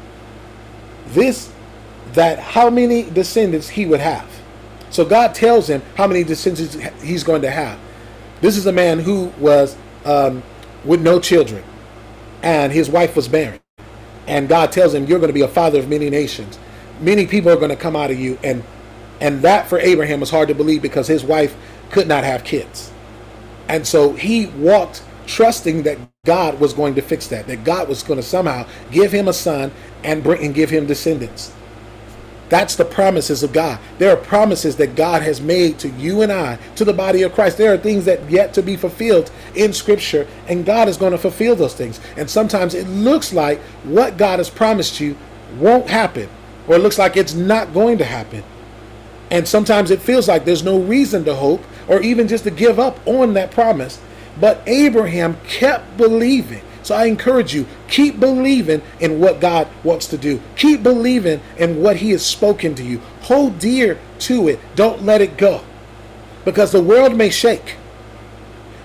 [1.09, 1.53] this,
[2.15, 4.29] that how many descendants he would have.
[4.89, 7.79] So God tells him how many descendants he's going to have.
[8.41, 10.43] This is a man who was um,
[10.85, 11.63] with no children
[12.43, 13.61] and his wife was barren.
[14.27, 16.59] And God tells him, You're going to be a father of many nations.
[17.01, 18.39] Many people are going to come out of you.
[18.43, 18.63] And
[19.21, 21.55] and that for Abraham was hard to believe because his wife
[21.91, 22.91] could not have kids.
[23.69, 28.03] And so he walked trusting that God was going to fix that, that God was
[28.03, 29.73] going to somehow give him a son
[30.05, 31.53] and bring and give him descendants.
[32.51, 33.79] That's the promises of God.
[33.99, 37.33] There are promises that God has made to you and I, to the body of
[37.33, 37.57] Christ.
[37.57, 41.19] There are things that yet to be fulfilled in Scripture, and God is going to
[41.19, 42.01] fulfill those things.
[42.17, 45.17] And sometimes it looks like what God has promised you
[45.59, 46.29] won't happen,
[46.67, 48.43] or it looks like it's not going to happen.
[49.31, 52.81] And sometimes it feels like there's no reason to hope or even just to give
[52.81, 54.01] up on that promise.
[54.41, 56.63] But Abraham kept believing.
[56.91, 60.43] So I encourage you, keep believing in what God wants to do.
[60.57, 62.99] Keep believing in what He has spoken to you.
[63.21, 64.59] Hold dear to it.
[64.75, 65.63] Don't let it go.
[66.45, 67.77] Because the world may shake.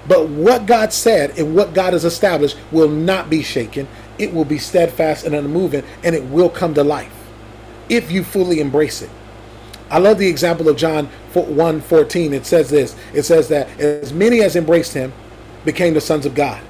[0.08, 3.88] But what God said and what God has established will not be shaken.
[4.20, 7.12] It will be steadfast and unmoving, and it will come to life
[7.90, 9.10] if you fully embrace it.
[9.90, 12.34] I love the example of John 1 14.
[12.36, 15.12] It says this it says that as many as embraced him
[15.66, 16.62] became the sons of God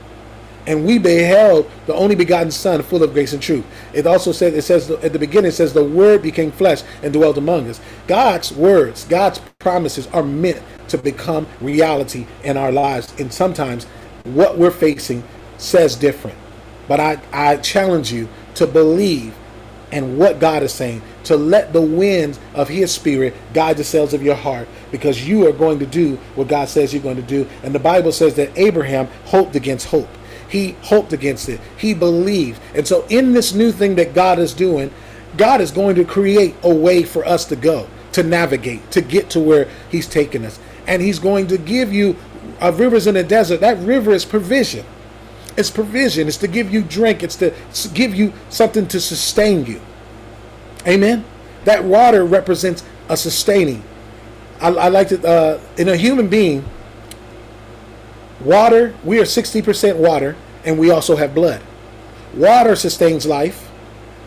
[0.67, 3.65] and we beheld the only begotten Son, full of grace and truth.
[3.93, 7.13] It also says, it says at the beginning, it says the Word became flesh and
[7.13, 7.79] dwelt among us.
[8.07, 13.13] God's words, God's promises are meant to become reality in our lives.
[13.19, 13.85] And sometimes
[14.23, 15.23] what we're facing
[15.57, 16.37] says different.
[16.87, 19.35] But I, I challenge you to believe
[19.91, 24.13] in what God is saying, to let the winds of His Spirit guide the sails
[24.13, 27.21] of your heart, because you are going to do what God says you're going to
[27.21, 27.47] do.
[27.63, 30.09] And the Bible says that Abraham hoped against hope.
[30.55, 31.59] He hoped against it.
[31.77, 32.61] He believed.
[32.73, 34.89] And so, in this new thing that God is doing,
[35.35, 39.29] God is going to create a way for us to go, to navigate, to get
[39.31, 40.57] to where He's taking us.
[40.87, 42.15] And He's going to give you
[42.61, 43.59] uh, rivers in the desert.
[43.59, 44.85] That river is provision.
[45.57, 46.29] It's provision.
[46.29, 47.21] It's to give you drink.
[47.21, 47.53] It's to
[47.93, 49.81] give you something to sustain you.
[50.87, 51.25] Amen.
[51.65, 53.83] That water represents a sustaining.
[54.61, 56.63] I, I like to, uh, in a human being,
[58.39, 61.61] water, we are 60% water, and we also have blood.
[62.35, 63.69] Water sustains life,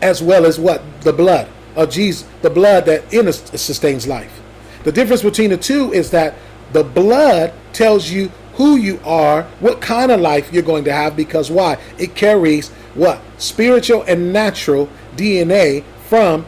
[0.01, 0.81] as well as what?
[1.01, 4.41] The blood of Jesus, the blood that in us sustains life.
[4.83, 6.35] The difference between the two is that
[6.71, 11.15] the blood tells you who you are, what kind of life you're going to have,
[11.15, 11.77] because why?
[11.97, 13.21] It carries what?
[13.37, 16.45] Spiritual and natural DNA from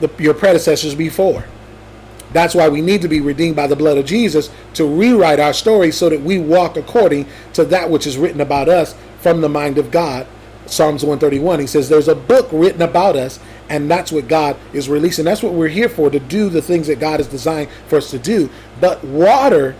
[0.00, 1.44] the, your predecessors before.
[2.32, 5.52] That's why we need to be redeemed by the blood of Jesus to rewrite our
[5.52, 9.48] story so that we walk according to that which is written about us from the
[9.48, 10.26] mind of God.
[10.66, 14.86] Psalms 131, he says, There's a book written about us, and that's what God is
[14.86, 15.24] releasing.
[15.24, 18.10] That's what we're here for, to do the things that God has designed for us
[18.10, 18.50] to do.
[18.82, 19.74] But water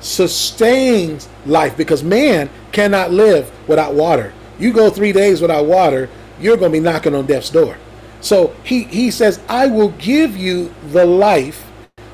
[0.00, 4.32] sustains life because man cannot live without water.
[4.58, 6.08] You go three days without water,
[6.40, 7.76] you're going to be knocking on death's door.
[8.22, 11.70] So he, he says, I will give you the life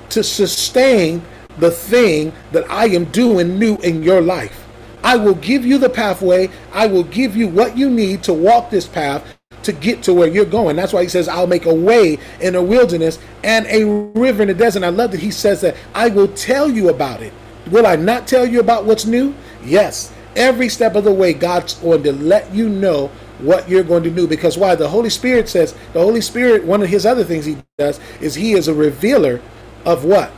[0.09, 1.23] to sustain
[1.59, 4.64] the thing that I am doing new in your life.
[5.05, 6.49] I will give you the pathway.
[6.73, 10.29] I will give you what you need to walk this path to get to where
[10.29, 10.77] you're going.
[10.77, 13.85] That's why he says, I'll make a way in a wilderness and a
[14.19, 14.83] river in the desert.
[14.83, 17.33] I love that he says that I will tell you about it.
[17.71, 19.35] Will I not tell you about what's new?
[19.65, 20.13] Yes.
[20.37, 24.11] Every step of the way, God's going to let you know what you're going to
[24.11, 24.27] do.
[24.27, 24.75] Because why?
[24.75, 28.35] The Holy Spirit says, the Holy Spirit, one of his other things he does is
[28.35, 29.41] he is a revealer
[29.85, 30.33] of what?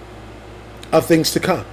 [0.92, 1.64] Of things to come.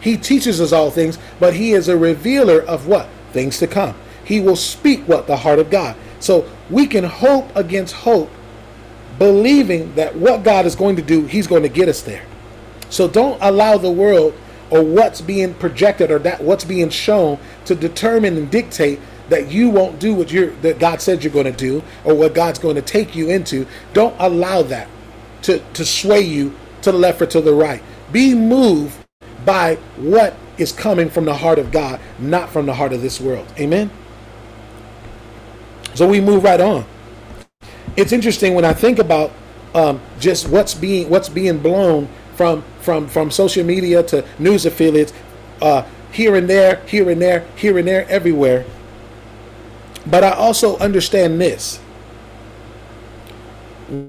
[0.00, 3.08] He teaches us all things, but he is a revealer of what?
[3.32, 3.94] Things to come.
[4.24, 5.26] He will speak what?
[5.26, 5.96] The heart of God.
[6.20, 8.30] So we can hope against hope,
[9.18, 12.24] believing that what God is going to do, he's going to get us there.
[12.88, 14.34] So don't allow the world
[14.70, 19.70] or what's being projected or that what's being shown to determine and dictate that you
[19.70, 22.76] won't do what you're that God said you're going to do or what God's going
[22.76, 23.66] to take you into.
[23.92, 24.88] Don't allow that
[25.42, 27.82] to, to sway you to the left or to the right.
[28.12, 28.99] Be moved
[29.50, 33.20] by what is coming from the heart of God, not from the heart of this
[33.20, 33.52] world.
[33.58, 33.90] Amen.
[35.94, 36.84] So we move right on.
[37.96, 39.32] It's interesting when I think about
[39.74, 45.12] um, just what's being what's being blown from from from social media to news affiliates,
[45.60, 45.82] uh,
[46.12, 48.64] here and there, here and there, here and there, everywhere.
[50.06, 51.80] But I also understand this.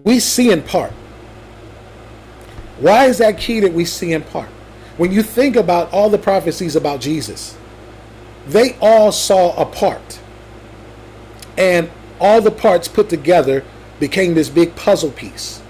[0.04, 0.92] We see in part.
[2.80, 4.50] Why is that key that we see in part?
[4.98, 7.58] When you think about all the prophecies about Jesus,
[8.48, 10.20] they all saw a part.
[11.58, 11.90] And
[12.20, 13.64] all the parts put together
[14.00, 15.62] became this big puzzle piece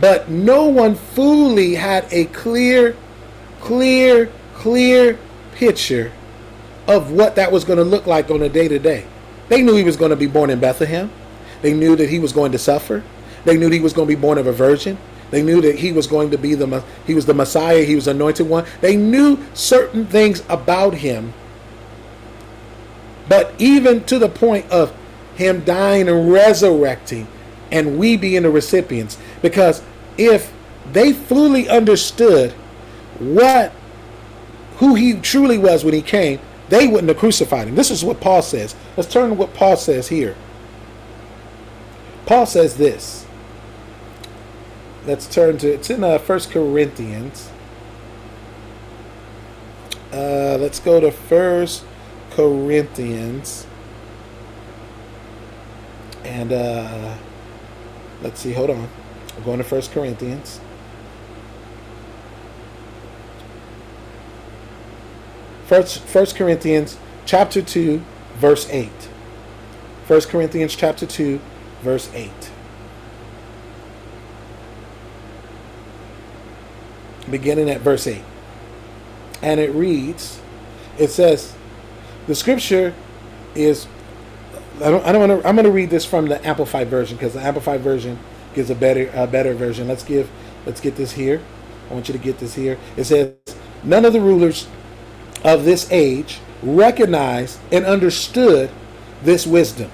[0.00, 2.96] but no one fully had a clear,
[3.60, 5.18] clear, clear
[5.54, 6.12] picture
[6.88, 9.06] of what that was going to look like on a day to day.
[9.48, 11.10] They knew he was going to be born in Bethlehem.
[11.60, 13.04] They knew that he was going to suffer.
[13.44, 14.98] They knew he was going to be born of a virgin.
[15.32, 18.06] They knew that he was going to be the he was the Messiah, he was
[18.06, 18.66] anointed one.
[18.82, 21.32] They knew certain things about him.
[23.28, 24.94] But even to the point of
[25.34, 27.26] him dying and resurrecting
[27.70, 29.82] and we being the recipients because
[30.18, 30.52] if
[30.92, 32.52] they fully understood
[33.18, 33.72] what
[34.76, 37.74] who he truly was when he came, they wouldn't have crucified him.
[37.74, 38.74] This is what Paul says.
[38.98, 40.36] Let's turn to what Paul says here.
[42.26, 43.21] Paul says this.
[45.04, 47.50] Let's turn to it's in uh, First Corinthians.
[50.12, 51.84] Uh, let's go to First
[52.30, 53.66] Corinthians,
[56.24, 57.16] and uh,
[58.22, 58.52] let's see.
[58.52, 58.88] Hold on.
[59.36, 60.60] We're going to First Corinthians.
[65.66, 68.02] First, First Corinthians chapter 2,
[68.34, 68.90] verse 8.
[70.06, 71.40] First Corinthians chapter 2,
[71.82, 72.41] verse 8.
[77.32, 78.22] Beginning at verse 8.
[79.42, 80.40] And it reads,
[80.98, 81.52] it says,
[82.28, 82.94] the scripture
[83.56, 83.88] is
[84.80, 87.16] I don't I don't want to I'm going to read this from the amplified version
[87.16, 88.18] because the amplified version
[88.54, 89.88] gives a better a better version.
[89.88, 90.30] Let's give
[90.64, 91.42] let's get this here.
[91.90, 92.78] I want you to get this here.
[92.96, 93.34] It says,
[93.82, 94.68] None of the rulers
[95.44, 98.70] of this age recognized and understood
[99.22, 99.90] this wisdom.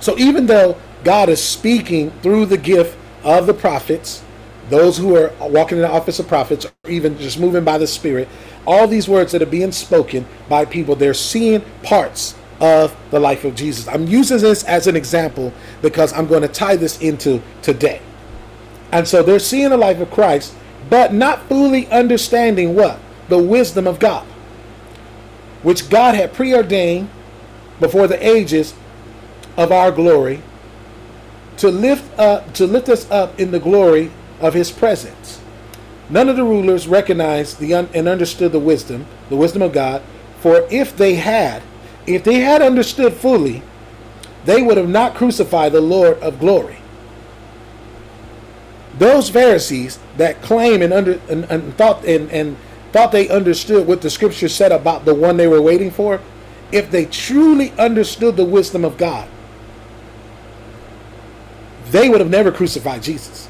[0.00, 4.22] So even though God is speaking through the gift of the prophets,
[4.68, 7.86] those who are walking in the office of prophets, or even just moving by the
[7.86, 8.28] Spirit,
[8.66, 13.44] all these words that are being spoken by people, they're seeing parts of the life
[13.44, 13.86] of Jesus.
[13.86, 15.52] I'm using this as an example
[15.82, 18.00] because I'm going to tie this into today.
[18.92, 20.54] And so they're seeing the life of Christ,
[20.88, 22.98] but not fully understanding what?
[23.28, 24.26] The wisdom of God,
[25.62, 27.10] which God had preordained
[27.80, 28.74] before the ages
[29.56, 30.42] of our glory
[31.58, 34.10] to lift up to lift us up in the glory
[34.40, 35.40] of his presence.
[36.08, 40.02] None of the rulers recognized the un- and understood the wisdom, the wisdom of God,
[40.40, 41.62] for if they had,
[42.06, 43.62] if they had understood fully,
[44.44, 46.78] they would have not crucified the Lord of glory.
[48.98, 52.56] Those Pharisees that claim and under and, and thought and, and
[52.92, 56.20] thought they understood what the scripture said about the one they were waiting for,
[56.72, 59.28] if they truly understood the wisdom of God,
[61.90, 63.45] they would have never crucified Jesus.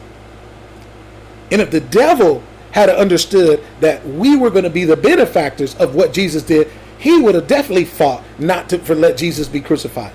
[1.51, 2.43] And if the devil
[2.73, 7.21] had understood that we were going to be the benefactors of what Jesus did, he
[7.21, 10.13] would have definitely fought not to for let Jesus be crucified.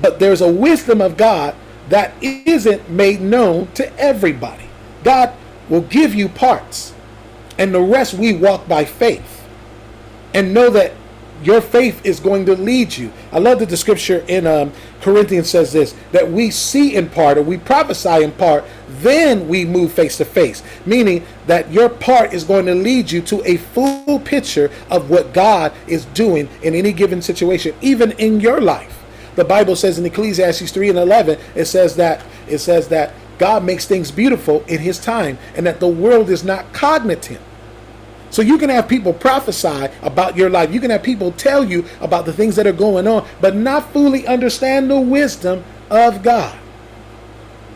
[0.00, 1.54] But there's a wisdom of God
[1.88, 4.68] that isn't made known to everybody.
[5.04, 5.32] God
[5.68, 6.94] will give you parts,
[7.58, 9.46] and the rest we walk by faith
[10.34, 10.92] and know that
[11.42, 13.12] your faith is going to lead you.
[13.32, 17.38] I love that the scripture in um, Corinthians says this that we see in part
[17.38, 20.62] or we prophesy in part, then we move face to face.
[20.86, 25.32] Meaning that your part is going to lead you to a full picture of what
[25.32, 29.04] God is doing in any given situation, even in your life.
[29.36, 33.62] The Bible says in Ecclesiastes 3 and 11, it says that it says that God
[33.62, 37.40] makes things beautiful in his time and that the world is not cognizant
[38.30, 40.72] so you can have people prophesy about your life.
[40.72, 43.92] You can have people tell you about the things that are going on, but not
[43.92, 46.58] fully understand the wisdom of God.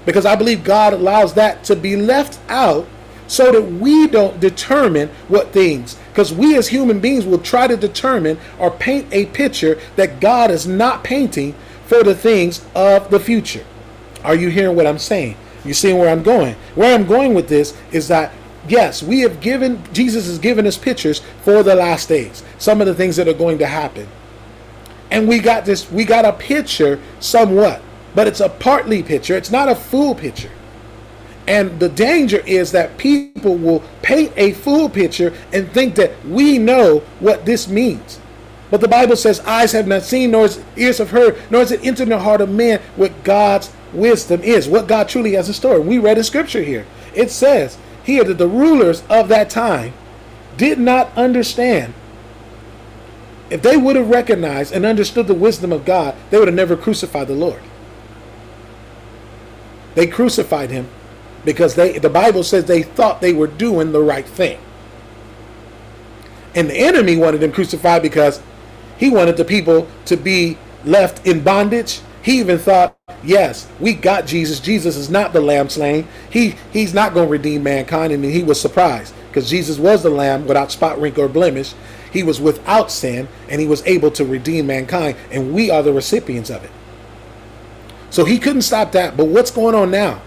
[0.04, 2.86] Because I believe God allows that to be left out
[3.28, 5.96] so that we don't determine what things.
[6.10, 10.50] Because we as human beings will try to determine or paint a picture that God
[10.50, 11.54] is not painting
[11.86, 13.64] for the things of the future.
[14.22, 15.36] Are you hearing what I'm saying?
[15.64, 16.56] You seeing where I'm going?
[16.74, 18.32] Where I'm going with this is that
[18.68, 22.86] yes, we have given, Jesus has given us pictures for the last days, some of
[22.86, 24.08] the things that are going to happen.
[25.10, 27.82] And we got this, we got a picture somewhat,
[28.14, 30.50] but it's a partly picture, it's not a full picture.
[31.46, 36.56] And the danger is that people will paint a full picture and think that we
[36.56, 38.20] know what this means.
[38.70, 41.84] But the Bible says, eyes have not seen, nor ears have heard, nor has it
[41.84, 45.52] entered in the heart of man what God's wisdom is, what God truly has in
[45.52, 45.80] store.
[45.80, 46.86] We read in scripture here.
[47.14, 49.92] It says, here that the rulers of that time
[50.56, 51.94] did not understand.
[53.50, 56.76] If they would have recognized and understood the wisdom of God, they would have never
[56.76, 57.62] crucified the Lord.
[59.94, 60.88] They crucified him
[61.44, 64.58] because they the Bible says they thought they were doing the right thing.
[66.54, 68.40] And the enemy wanted him crucified because
[68.96, 74.26] he wanted the people to be left in bondage he even thought, yes, we got
[74.26, 74.60] Jesus.
[74.60, 76.06] Jesus is not the lamb slain.
[76.30, 78.12] He he's not going to redeem mankind.
[78.12, 81.74] And he was surprised because Jesus was the lamb without spot, wrinkle, or blemish.
[82.12, 85.16] He was without sin and he was able to redeem mankind.
[85.30, 86.70] And we are the recipients of it.
[88.10, 89.16] So he couldn't stop that.
[89.16, 90.20] But what's going on now?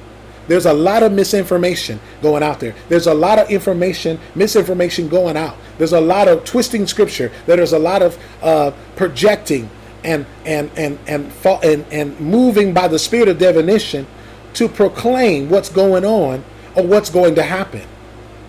[0.48, 2.76] There's a lot of misinformation going out there.
[2.90, 5.56] There's a lot of information, misinformation going out.
[5.78, 7.32] There's a lot of twisting scripture.
[7.46, 9.70] There's a lot of uh, projecting
[10.06, 11.32] and and and and
[11.64, 14.08] and, and moving by the spirit of divination
[14.54, 16.44] to proclaim what's going on
[16.76, 17.84] or what's going to happen.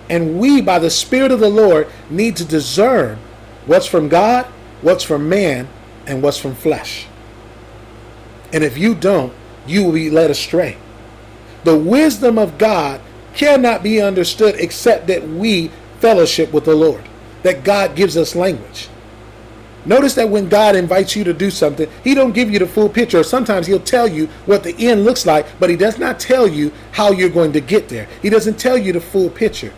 [0.09, 3.19] And we, by the Spirit of the Lord, need to discern
[3.67, 4.47] what's from God,
[4.83, 5.69] what's from man,
[6.07, 7.07] and what's from flesh.
[8.53, 9.33] And if you don't,
[9.67, 10.77] you will be led astray.
[11.65, 13.01] The wisdom of God
[13.35, 17.03] cannot be understood except that we fellowship with the Lord,
[17.43, 18.89] that God gives us language.
[19.87, 22.89] Notice that when God invites you to do something, he don't give you the full
[22.89, 23.23] picture.
[23.23, 26.73] Sometimes he'll tell you what the end looks like, but he does not tell you
[26.91, 28.09] how you're going to get there.
[28.21, 29.73] He doesn't tell you the full picture.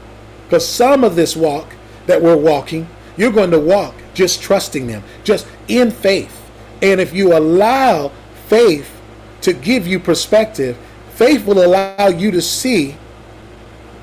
[0.45, 1.75] Because some of this walk
[2.07, 2.89] that we're walking,
[3.19, 6.35] you're going to walk just trusting them, just in faith.
[6.81, 8.11] And if you allow
[8.47, 8.99] faith
[9.43, 10.79] to give you perspective,
[11.11, 12.97] faith will allow you to see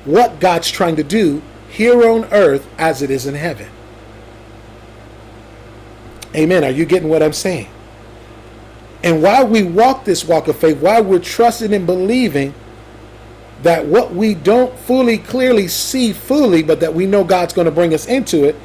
[0.04, 3.68] what God's trying to do here on earth as it is in heaven.
[6.36, 6.64] Amen.
[6.64, 7.68] Are you getting what I'm saying?
[9.02, 12.54] And while we walk this walk of faith, while we're trusting and believing
[13.62, 17.70] that what we don't fully clearly see fully, but that we know God's going to
[17.70, 18.56] bring us into it,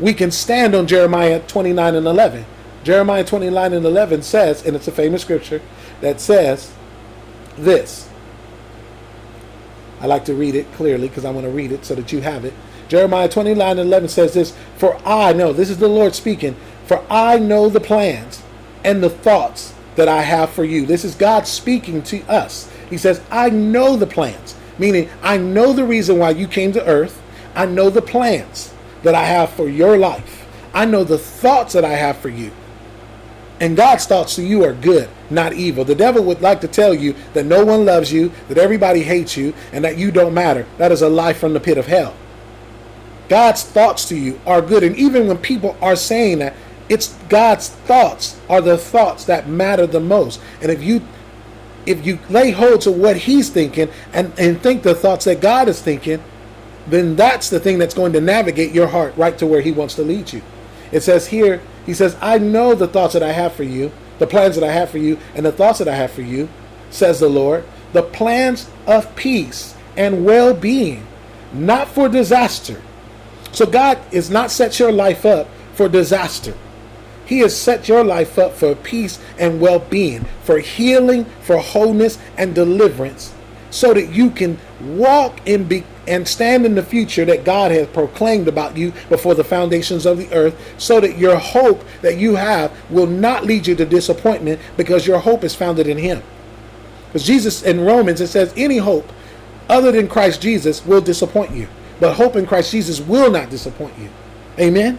[0.00, 2.44] we can stand on Jeremiah 29 and 11.
[2.82, 5.60] Jeremiah 29 and 11 says, and it's a famous scripture
[6.00, 6.72] that says
[7.56, 8.08] this.
[10.00, 12.22] I like to read it clearly because I want to read it so that you
[12.22, 12.54] have it.
[12.88, 16.56] Jeremiah 29 and 11 says this For I know, this is the Lord speaking,
[16.90, 18.42] for I know the plans
[18.82, 20.84] and the thoughts that I have for you.
[20.84, 22.68] This is God speaking to us.
[22.90, 26.84] He says, I know the plans, meaning I know the reason why you came to
[26.84, 27.22] earth.
[27.54, 28.74] I know the plans
[29.04, 30.48] that I have for your life.
[30.74, 32.50] I know the thoughts that I have for you.
[33.60, 35.84] And God's thoughts to you are good, not evil.
[35.84, 39.36] The devil would like to tell you that no one loves you, that everybody hates
[39.36, 40.66] you, and that you don't matter.
[40.78, 42.16] That is a lie from the pit of hell.
[43.28, 44.82] God's thoughts to you are good.
[44.82, 46.56] And even when people are saying that,
[46.90, 50.40] it's God's thoughts are the thoughts that matter the most.
[50.60, 51.00] And if you
[51.86, 55.66] if you lay hold to what he's thinking and, and think the thoughts that God
[55.66, 56.22] is thinking,
[56.86, 59.94] then that's the thing that's going to navigate your heart right to where he wants
[59.94, 60.42] to lead you.
[60.92, 64.26] It says here, he says, I know the thoughts that I have for you, the
[64.26, 66.50] plans that I have for you, and the thoughts that I have for you,
[66.90, 71.06] says the Lord, the plans of peace and well being,
[71.52, 72.82] not for disaster.
[73.52, 76.54] So God is not set your life up for disaster.
[77.30, 82.18] He has set your life up for peace and well being, for healing, for wholeness
[82.36, 83.32] and deliverance,
[83.70, 87.86] so that you can walk and be and stand in the future that God has
[87.86, 92.34] proclaimed about you before the foundations of the earth, so that your hope that you
[92.34, 96.24] have will not lead you to disappointment because your hope is founded in Him.
[97.06, 99.08] Because Jesus in Romans it says, any hope
[99.68, 101.68] other than Christ Jesus will disappoint you,
[102.00, 104.10] but hope in Christ Jesus will not disappoint you.
[104.58, 104.98] Amen.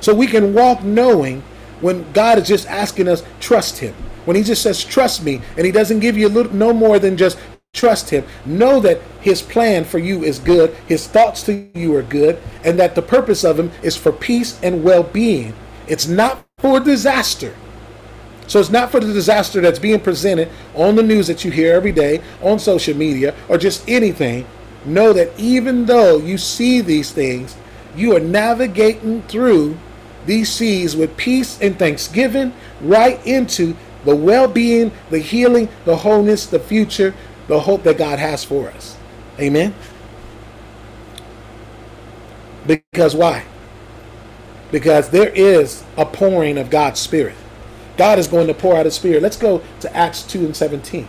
[0.00, 1.42] So we can walk knowing
[1.80, 3.94] when God is just asking us, trust Him.
[4.24, 6.98] When He just says, trust me, and He doesn't give you a little, no more
[6.98, 7.38] than just
[7.72, 8.24] trust Him.
[8.44, 12.78] Know that His plan for you is good, His thoughts to you are good, and
[12.78, 15.54] that the purpose of Him is for peace and well being.
[15.86, 17.54] It's not for disaster.
[18.46, 21.72] So it's not for the disaster that's being presented on the news that you hear
[21.72, 24.44] every day, on social media, or just anything.
[24.84, 27.56] Know that even though you see these things,
[27.94, 29.78] you are navigating through
[30.26, 32.52] these seas with peace and thanksgiving
[32.82, 37.14] right into the well being, the healing, the wholeness, the future,
[37.48, 38.96] the hope that God has for us.
[39.38, 39.74] Amen.
[42.66, 43.44] Because why?
[44.72, 47.36] Because there is a pouring of God's Spirit.
[47.96, 49.22] God is going to pour out His Spirit.
[49.22, 51.06] Let's go to Acts 2 and 17.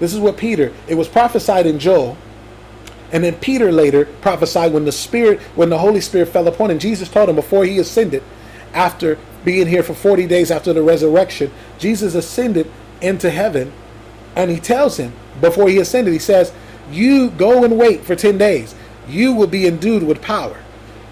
[0.00, 2.16] This is what Peter, it was prophesied in Joel
[3.12, 6.78] and then Peter later prophesied when the Spirit, when the Holy Spirit fell upon him.
[6.78, 8.22] Jesus told him before he ascended,
[8.72, 12.70] after being here for 40 days after the resurrection, Jesus ascended
[13.00, 13.72] into heaven.
[14.36, 16.52] And he tells him before he ascended, he says,
[16.90, 18.74] You go and wait for 10 days.
[19.08, 20.62] You will be endued with power.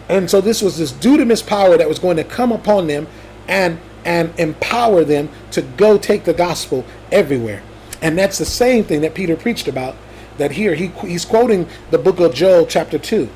[0.09, 3.07] And so this was this dunamis power that was going to come upon them
[3.47, 7.63] and and empower them to go take the gospel everywhere.
[8.01, 9.95] And that's the same thing that Peter preached about
[10.39, 13.29] that here he, he's quoting the book of Joel, chapter 2.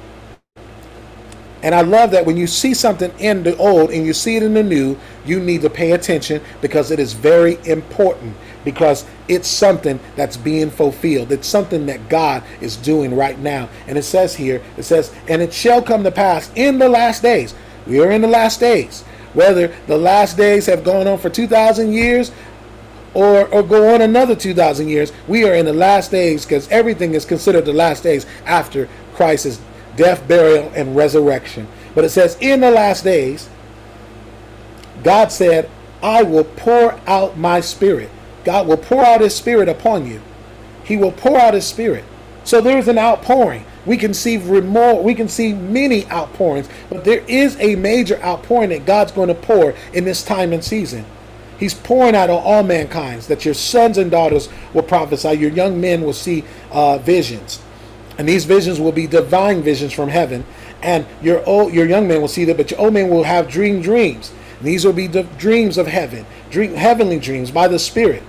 [1.64, 4.42] And I love that when you see something in the old and you see it
[4.42, 8.36] in the new, you need to pay attention because it is very important
[8.66, 11.32] because it's something that's being fulfilled.
[11.32, 13.70] It's something that God is doing right now.
[13.86, 17.22] And it says here, it says, and it shall come to pass in the last
[17.22, 17.54] days.
[17.86, 19.02] We are in the last days.
[19.32, 22.30] Whether the last days have gone on for 2,000 years
[23.14, 25.12] or, or go on another 2,000 years.
[25.26, 29.60] We are in the last days because everything is considered the last days after Christ's
[29.96, 31.68] death, burial, and resurrection.
[31.94, 33.48] But it says, in the last days,
[35.02, 35.70] God said,
[36.02, 38.10] I will pour out my spirit.
[38.44, 40.20] God will pour out his spirit upon you.
[40.84, 42.04] He will pour out his spirit.
[42.44, 43.64] So there's an outpouring.
[43.86, 48.70] We can see more, we can see many outpourings, but there is a major outpouring
[48.70, 51.04] that God's going to pour in this time and season.
[51.58, 55.80] He's pouring out on all mankind that your sons and daughters will prophesy, your young
[55.80, 57.60] men will see uh, visions.
[58.18, 60.44] And these visions will be divine visions from heaven.
[60.82, 63.48] And your old, your young man will see that, but your old man will have
[63.48, 64.32] dream dreams.
[64.58, 68.22] And these will be the dreams of heaven, dream, heavenly dreams by the Spirit.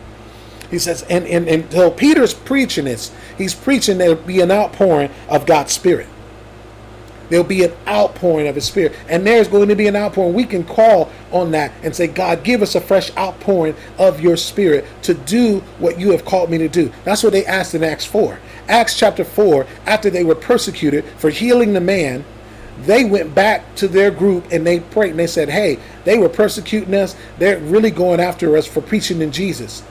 [0.72, 3.12] He says, and, and, and so Peter's preaching this.
[3.38, 6.08] He's preaching there'll be an outpouring of God's Spirit.
[7.30, 8.96] There'll be an outpouring of His Spirit.
[9.10, 10.34] And there's going to be an outpouring.
[10.34, 14.38] We can call on that and say, God, give us a fresh outpouring of your
[14.38, 16.92] Spirit to do what you have called me to do.
[17.04, 18.40] That's what they asked in Acts 4.
[18.68, 22.26] Acts chapter 4, after they were persecuted for healing the man,
[22.82, 26.30] they went back to their group and they prayed and they said, Hey, they were
[26.30, 27.16] persecuting us.
[27.38, 29.84] They're really going after us for preaching in Jesus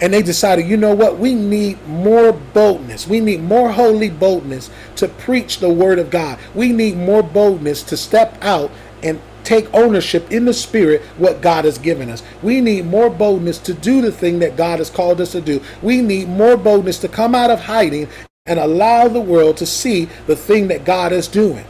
[0.00, 3.06] and they decided, you know what, we need more boldness.
[3.06, 6.38] We need more holy boldness to preach the word of God.
[6.54, 8.70] We need more boldness to step out
[9.02, 12.22] and take ownership in the spirit what God has given us.
[12.42, 15.60] We need more boldness to do the thing that God has called us to do.
[15.82, 18.08] We need more boldness to come out of hiding
[18.46, 21.64] and allow the world to see the thing that God is doing.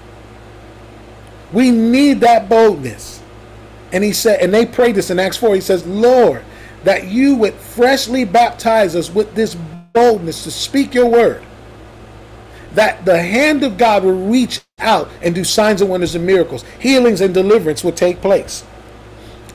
[1.53, 3.23] We need that boldness.
[3.93, 5.55] And he said, and they prayed this in Acts 4.
[5.55, 6.45] He says, Lord,
[6.83, 9.57] that you would freshly baptize us with this
[9.93, 11.45] boldness to speak your word.
[12.75, 16.65] That the hand of God will reach out and do signs and wonders and miracles.
[16.79, 18.65] Healings and deliverance will take place.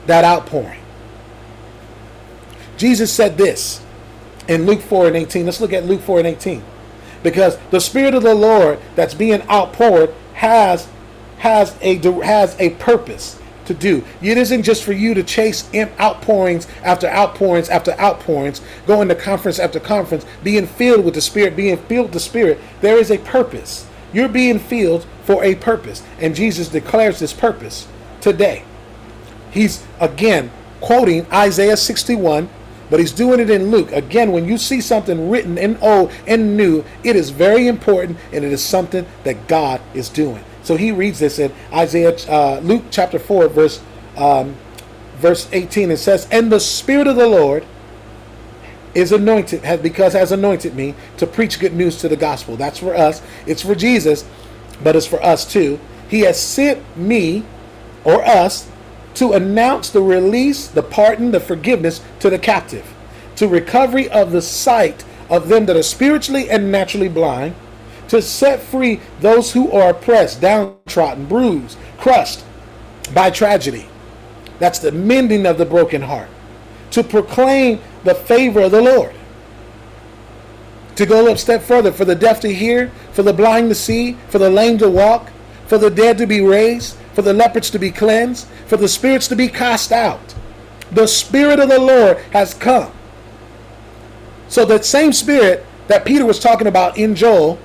[0.06, 0.80] That outpouring.
[2.76, 3.82] Jesus said this
[4.48, 5.44] in Luke 4 and 18.
[5.44, 6.62] Let's look at Luke 4 and 18.
[7.22, 10.88] Because the Spirit of the Lord that's being outpoured has
[11.38, 14.04] has a has a purpose to do.
[14.22, 19.58] It isn't just for you to chase outpourings after outpourings after outpourings, going to conference
[19.58, 22.58] after conference, being filled with the Spirit, being filled with the Spirit.
[22.80, 23.86] There is a purpose.
[24.12, 27.86] You're being filled for a purpose, and Jesus declares this purpose
[28.20, 28.64] today.
[29.50, 30.50] He's again
[30.80, 32.48] quoting Isaiah 61
[32.90, 33.92] but he's doing it in Luke.
[33.92, 38.44] Again, when you see something written in old and new, it is very important and
[38.44, 40.44] it is something that God is doing.
[40.62, 43.82] So he reads this in Isaiah, uh, Luke chapter 4, verse,
[44.16, 44.56] um,
[45.16, 45.90] verse 18.
[45.90, 47.64] It says, And the Spirit of the Lord
[48.94, 52.56] is anointed, because has anointed me to preach good news to the gospel.
[52.56, 53.22] That's for us.
[53.46, 54.24] It's for Jesus,
[54.82, 55.78] but it's for us too.
[56.08, 57.44] He has sent me
[58.04, 58.68] or us
[59.14, 62.92] to announce the release, the pardon, the forgiveness to the captive,
[63.36, 67.54] to recovery of the sight of them that are spiritually and naturally blind,
[68.10, 72.44] to set free those who are oppressed, downtrodden, bruised, crushed
[73.14, 73.88] by tragedy.
[74.58, 76.28] That's the mending of the broken heart.
[76.90, 79.14] To proclaim the favor of the Lord.
[80.96, 84.14] To go a step further, for the deaf to hear, for the blind to see,
[84.28, 85.30] for the lame to walk,
[85.68, 89.28] for the dead to be raised, for the leopards to be cleansed, for the spirits
[89.28, 90.34] to be cast out.
[90.90, 92.92] The Spirit of the Lord has come.
[94.48, 97.56] So that same Spirit that Peter was talking about in Joel,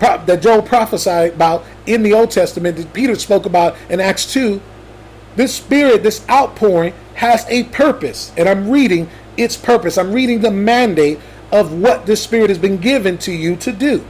[0.00, 4.60] that Joel prophesied about in the Old Testament, that Peter spoke about in Acts 2,
[5.36, 8.32] this Spirit, this outpouring, has a purpose.
[8.36, 9.98] And I'm reading its purpose.
[9.98, 11.20] I'm reading the mandate
[11.52, 14.04] of what this Spirit has been given to you to do.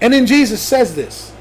[0.00, 1.32] And then Jesus says this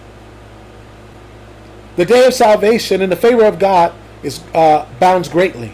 [1.96, 3.94] the day of salvation and the favor of God
[4.24, 5.74] is uh, bounds greatly.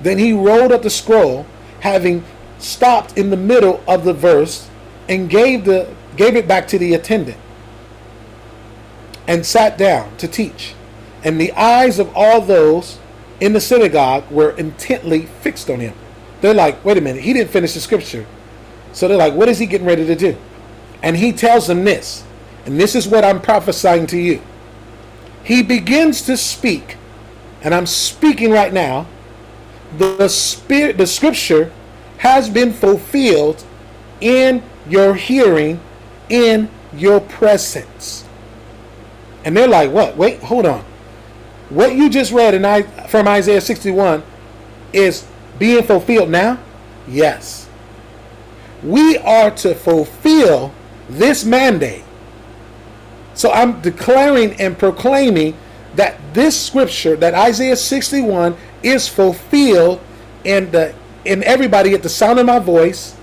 [0.00, 1.46] Then he rolled up the scroll,
[1.80, 2.24] having
[2.58, 4.68] stopped in the middle of the verse,
[5.08, 7.38] and gave the gave it back to the attendant,
[9.26, 10.74] and sat down to teach.
[11.24, 12.98] And the eyes of all those
[13.40, 15.94] in the synagogue were intently fixed on him.
[16.42, 18.26] They're like, wait a minute, he didn't finish the scripture.
[18.92, 20.36] So they're like, what is he getting ready to do?
[21.02, 22.24] And he tells them this,
[22.66, 24.42] and this is what I'm prophesying to you
[25.48, 26.98] he begins to speak,
[27.62, 29.06] and I'm speaking right now,
[29.96, 31.72] the spirit the scripture
[32.18, 33.64] has been fulfilled
[34.20, 35.80] in your hearing,
[36.30, 38.24] in your presence.
[39.44, 40.16] And they're like, what?
[40.16, 40.84] Wait, hold on.
[41.70, 44.22] What you just read in I, from Isaiah 61
[44.92, 45.26] is
[45.58, 46.60] being fulfilled now?
[47.08, 47.68] Yes.
[48.82, 50.72] We are to fulfill
[51.08, 52.04] this mandate
[53.34, 55.56] so I'm declaring and proclaiming
[55.94, 60.00] that this scripture, that Isaiah 61, is fulfilled
[60.44, 63.16] in the in everybody at the sound of my voice,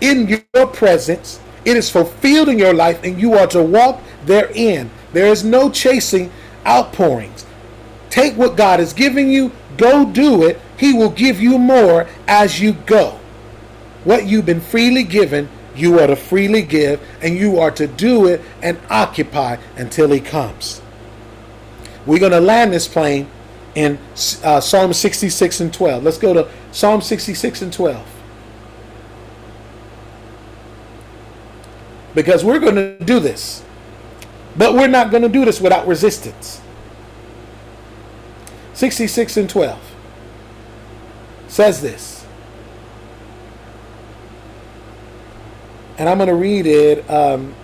[0.00, 1.40] in your presence.
[1.64, 4.90] It is fulfilled in your life, and you are to walk therein.
[5.12, 6.30] There is no chasing
[6.66, 7.46] outpourings.
[8.10, 10.60] Take what God is giving you, go do it.
[10.78, 13.18] He will give you more as you go.
[14.04, 18.26] What you've been freely given, you are to freely give, and you are to do
[18.26, 20.82] it and occupy until He comes.
[22.06, 23.28] We're going to land this plane
[23.74, 23.98] in
[24.42, 26.04] uh, Psalm 66 and 12.
[26.04, 28.13] Let's go to Psalm 66 and 12.
[32.14, 33.64] Because we're going to do this.
[34.56, 36.60] But we're not going to do this without resistance.
[38.74, 39.80] 66 and 12
[41.48, 42.14] says this
[45.98, 47.08] and I'm going to read it.
[47.10, 47.54] Um,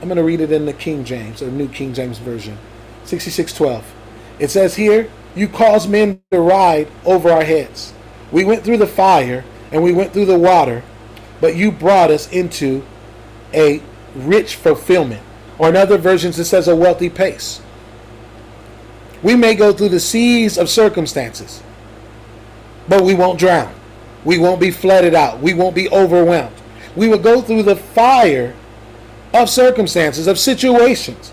[0.00, 2.58] I'm going to read it in the King James, or New King James Version,
[3.04, 3.82] 66:12.
[4.38, 7.92] It says here, "You caused men to ride over our heads.
[8.30, 10.82] We went through the fire and we went through the water,
[11.40, 12.84] but you brought us into
[13.52, 13.80] a
[14.14, 15.20] rich fulfillment."
[15.58, 17.60] Or in other versions, it says a wealthy pace.
[19.22, 21.62] We may go through the seas of circumstances,
[22.88, 23.72] but we won't drown.
[24.24, 25.40] We won't be flooded out.
[25.40, 26.52] We won't be overwhelmed
[26.96, 28.54] we will go through the fire
[29.32, 31.30] of circumstances, of situations,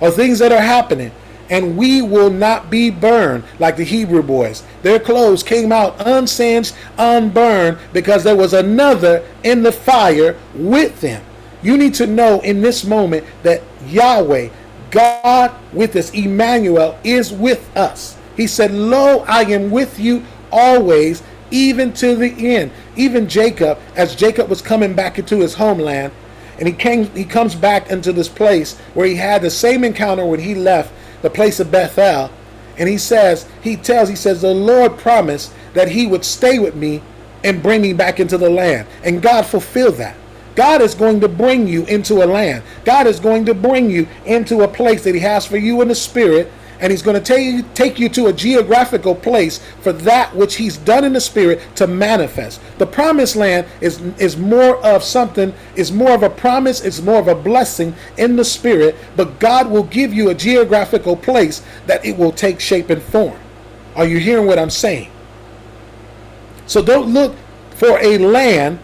[0.00, 1.12] of things that are happening.
[1.50, 4.62] and we will not be burned like the Hebrew boys.
[4.82, 11.24] Their clothes came out unsinged, unburned, because there was another in the fire with them.
[11.62, 14.50] You need to know in this moment that Yahweh,
[14.90, 18.16] God with us, Emmanuel, is with us.
[18.36, 22.70] He said, Lo, I am with you always, even to the end.
[22.96, 26.12] Even Jacob, as Jacob was coming back into his homeland,
[26.58, 30.26] and he came he comes back into this place where he had the same encounter
[30.26, 30.92] when he left
[31.22, 32.30] the place of Bethel.
[32.76, 36.76] And he says, he tells, he says, the Lord promised that he would stay with
[36.76, 37.02] me
[37.42, 38.86] and bring me back into the land.
[39.02, 40.16] And God fulfilled that.
[40.58, 42.64] God is going to bring you into a land.
[42.84, 45.86] God is going to bring you into a place that he has for you in
[45.86, 46.50] the spirit
[46.80, 50.56] and he's going to take you, take you to a geographical place for that which
[50.56, 52.60] he's done in the spirit to manifest.
[52.78, 57.20] The promised land is is more of something, is more of a promise, it's more
[57.20, 62.04] of a blessing in the spirit, but God will give you a geographical place that
[62.04, 63.38] it will take shape and form.
[63.94, 65.12] Are you hearing what I'm saying?
[66.66, 67.36] So don't look
[67.76, 68.80] for a land,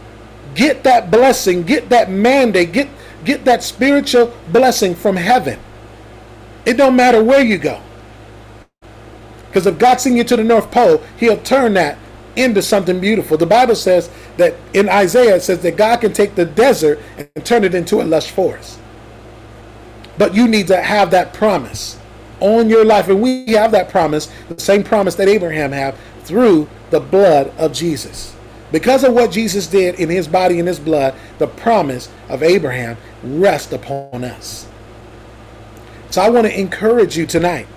[0.55, 2.89] get that blessing, get that mandate, get
[3.25, 5.59] get that spiritual blessing from heaven.
[6.67, 7.81] It don't matter where you go.
[9.49, 11.99] Because if God sends you to the North Pole, he'll turn that
[12.37, 13.37] into something beautiful.
[13.37, 17.45] The Bible says that in Isaiah, it says that God can take the desert and
[17.45, 18.79] turn it into a lush forest.
[20.19, 21.99] But you need to have that promise
[22.41, 23.09] on your life.
[23.09, 25.95] And we have that promise, the same promise that Abraham had
[26.25, 28.34] through the blood of Jesus.
[28.75, 32.97] Because of what Jesus did in his body and his blood, the promise of Abraham
[33.23, 34.67] rests upon us.
[36.11, 37.69] So I want to encourage you tonight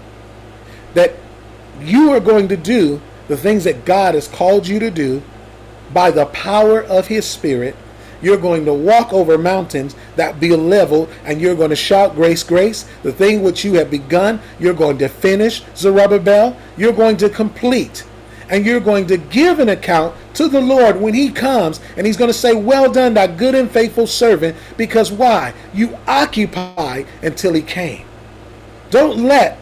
[0.95, 1.13] that
[1.79, 5.21] you are going to do the things that God has called you to do
[5.93, 7.75] by the power of his spirit.
[8.19, 12.41] You're going to walk over mountains that be leveled, and you're going to shout, Grace,
[12.41, 12.89] grace.
[13.03, 16.57] The thing which you have begun, you're going to finish, Zerubbabel.
[16.75, 18.03] You're going to complete.
[18.49, 22.17] And you're going to give an account to the Lord when he comes, and he's
[22.17, 24.55] going to say, Well done, thy good and faithful servant.
[24.77, 25.53] Because why?
[25.73, 28.05] You occupy until he came.
[28.89, 29.57] Don't let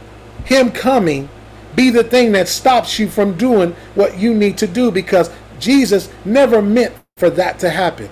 [0.45, 1.29] him coming
[1.75, 5.29] be the thing that stops you from doing what you need to do because
[5.59, 8.09] Jesus never meant for that to happen.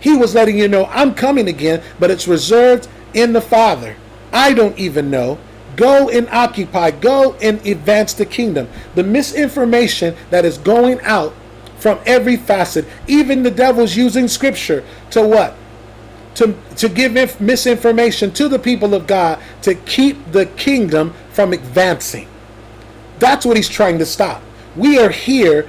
[0.00, 3.96] He was letting you know, I'm coming again, but it's reserved in the Father.
[4.32, 5.38] I don't even know.
[5.76, 8.68] Go and occupy, go and advance the kingdom.
[8.94, 11.34] The misinformation that is going out
[11.78, 15.56] from every facet, even the devil's using scripture to what?
[16.34, 22.28] to, to give misinformation to the people of God to keep the kingdom from advancing.
[23.18, 24.42] That's what he's trying to stop.
[24.76, 25.68] We are here.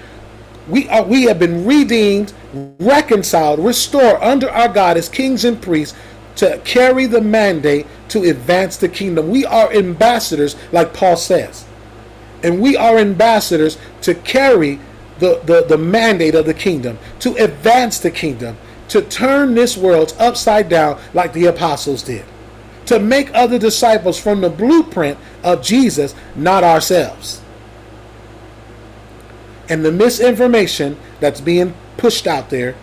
[0.68, 2.34] We are we have been redeemed,
[2.80, 5.96] reconciled, restored under our God as kings and priests
[6.36, 9.30] to carry the mandate to advance the kingdom.
[9.30, 11.66] We are ambassadors, like Paul says.
[12.44, 14.80] And we are ambassadors to carry
[15.20, 18.58] the, the, the mandate of the kingdom, to advance the kingdom,
[18.90, 22.26] to turn this world upside down like the apostles did,
[22.86, 27.42] to make other disciples from the blueprint of Jesus, not ourselves.
[29.70, 32.76] And the misinformation that's being pushed out there,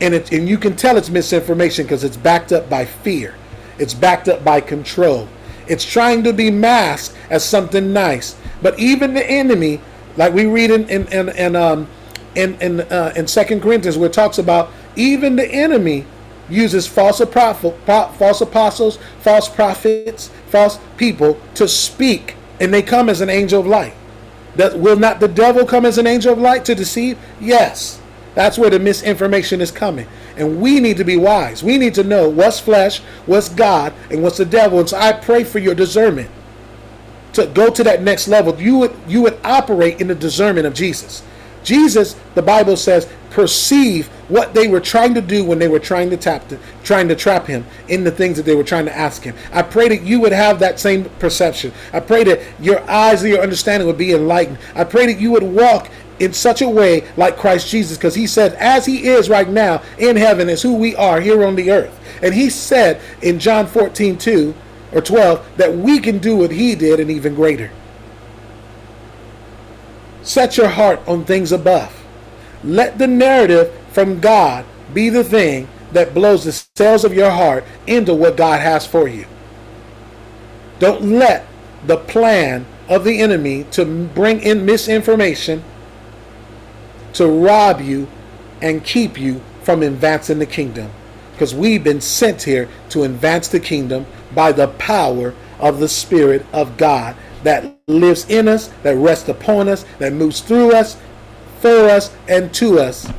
[0.00, 3.34] and, it, and you can tell it's misinformation because it's backed up by fear,
[3.78, 5.28] it's backed up by control.
[5.68, 8.36] It's trying to be masked as something nice.
[8.62, 9.80] But even the enemy,
[10.16, 11.88] like we read in, in, in, in um,
[12.36, 16.06] in in uh, in Second Corinthians where it talks about even the enemy
[16.48, 23.20] uses false prophet, false apostles, false prophets, false people to speak, and they come as
[23.20, 23.94] an angel of light.
[24.54, 27.18] That will not the devil come as an angel of light to deceive?
[27.40, 28.00] Yes.
[28.36, 30.06] That's where the misinformation is coming.
[30.36, 31.64] And we need to be wise.
[31.64, 34.78] We need to know what's flesh, what's God, and what's the devil.
[34.78, 36.30] And so I pray for your discernment
[37.32, 38.60] to go to that next level.
[38.60, 41.22] You would you would operate in the discernment of Jesus.
[41.64, 46.10] Jesus, the Bible says, perceive what they were trying to do when they were trying
[46.10, 48.96] to tap to, trying to trap him in the things that they were trying to
[48.96, 49.34] ask him.
[49.52, 51.72] I pray that you would have that same perception.
[51.92, 54.58] I pray that your eyes and your understanding would be enlightened.
[54.74, 58.26] I pray that you would walk in such a way like Christ Jesus, because he
[58.26, 61.70] said, as he is right now in heaven, is who we are here on the
[61.70, 61.98] earth.
[62.22, 64.54] And he said in John 14, 2
[64.92, 67.70] or 12, that we can do what he did and even greater.
[70.22, 72.04] Set your heart on things above.
[72.64, 77.64] Let the narrative from God be the thing that blows the cells of your heart
[77.86, 79.26] into what God has for you.
[80.78, 81.46] Don't let
[81.86, 85.62] the plan of the enemy to bring in misinformation
[87.16, 88.08] to rob you
[88.62, 90.90] and keep you from advancing the kingdom.
[91.32, 96.46] Because we've been sent here to advance the kingdom by the power of the Spirit
[96.52, 100.96] of God that lives in us, that rests upon us, that moves through us,
[101.60, 103.10] for us, and to us.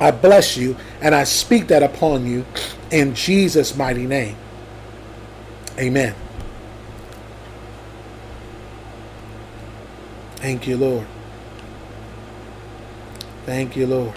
[0.00, 2.44] I bless you and I speak that upon you
[2.90, 4.36] in Jesus' mighty name.
[5.78, 6.14] Amen.
[10.36, 11.06] Thank you, Lord.
[13.44, 14.10] Thank you, Lord.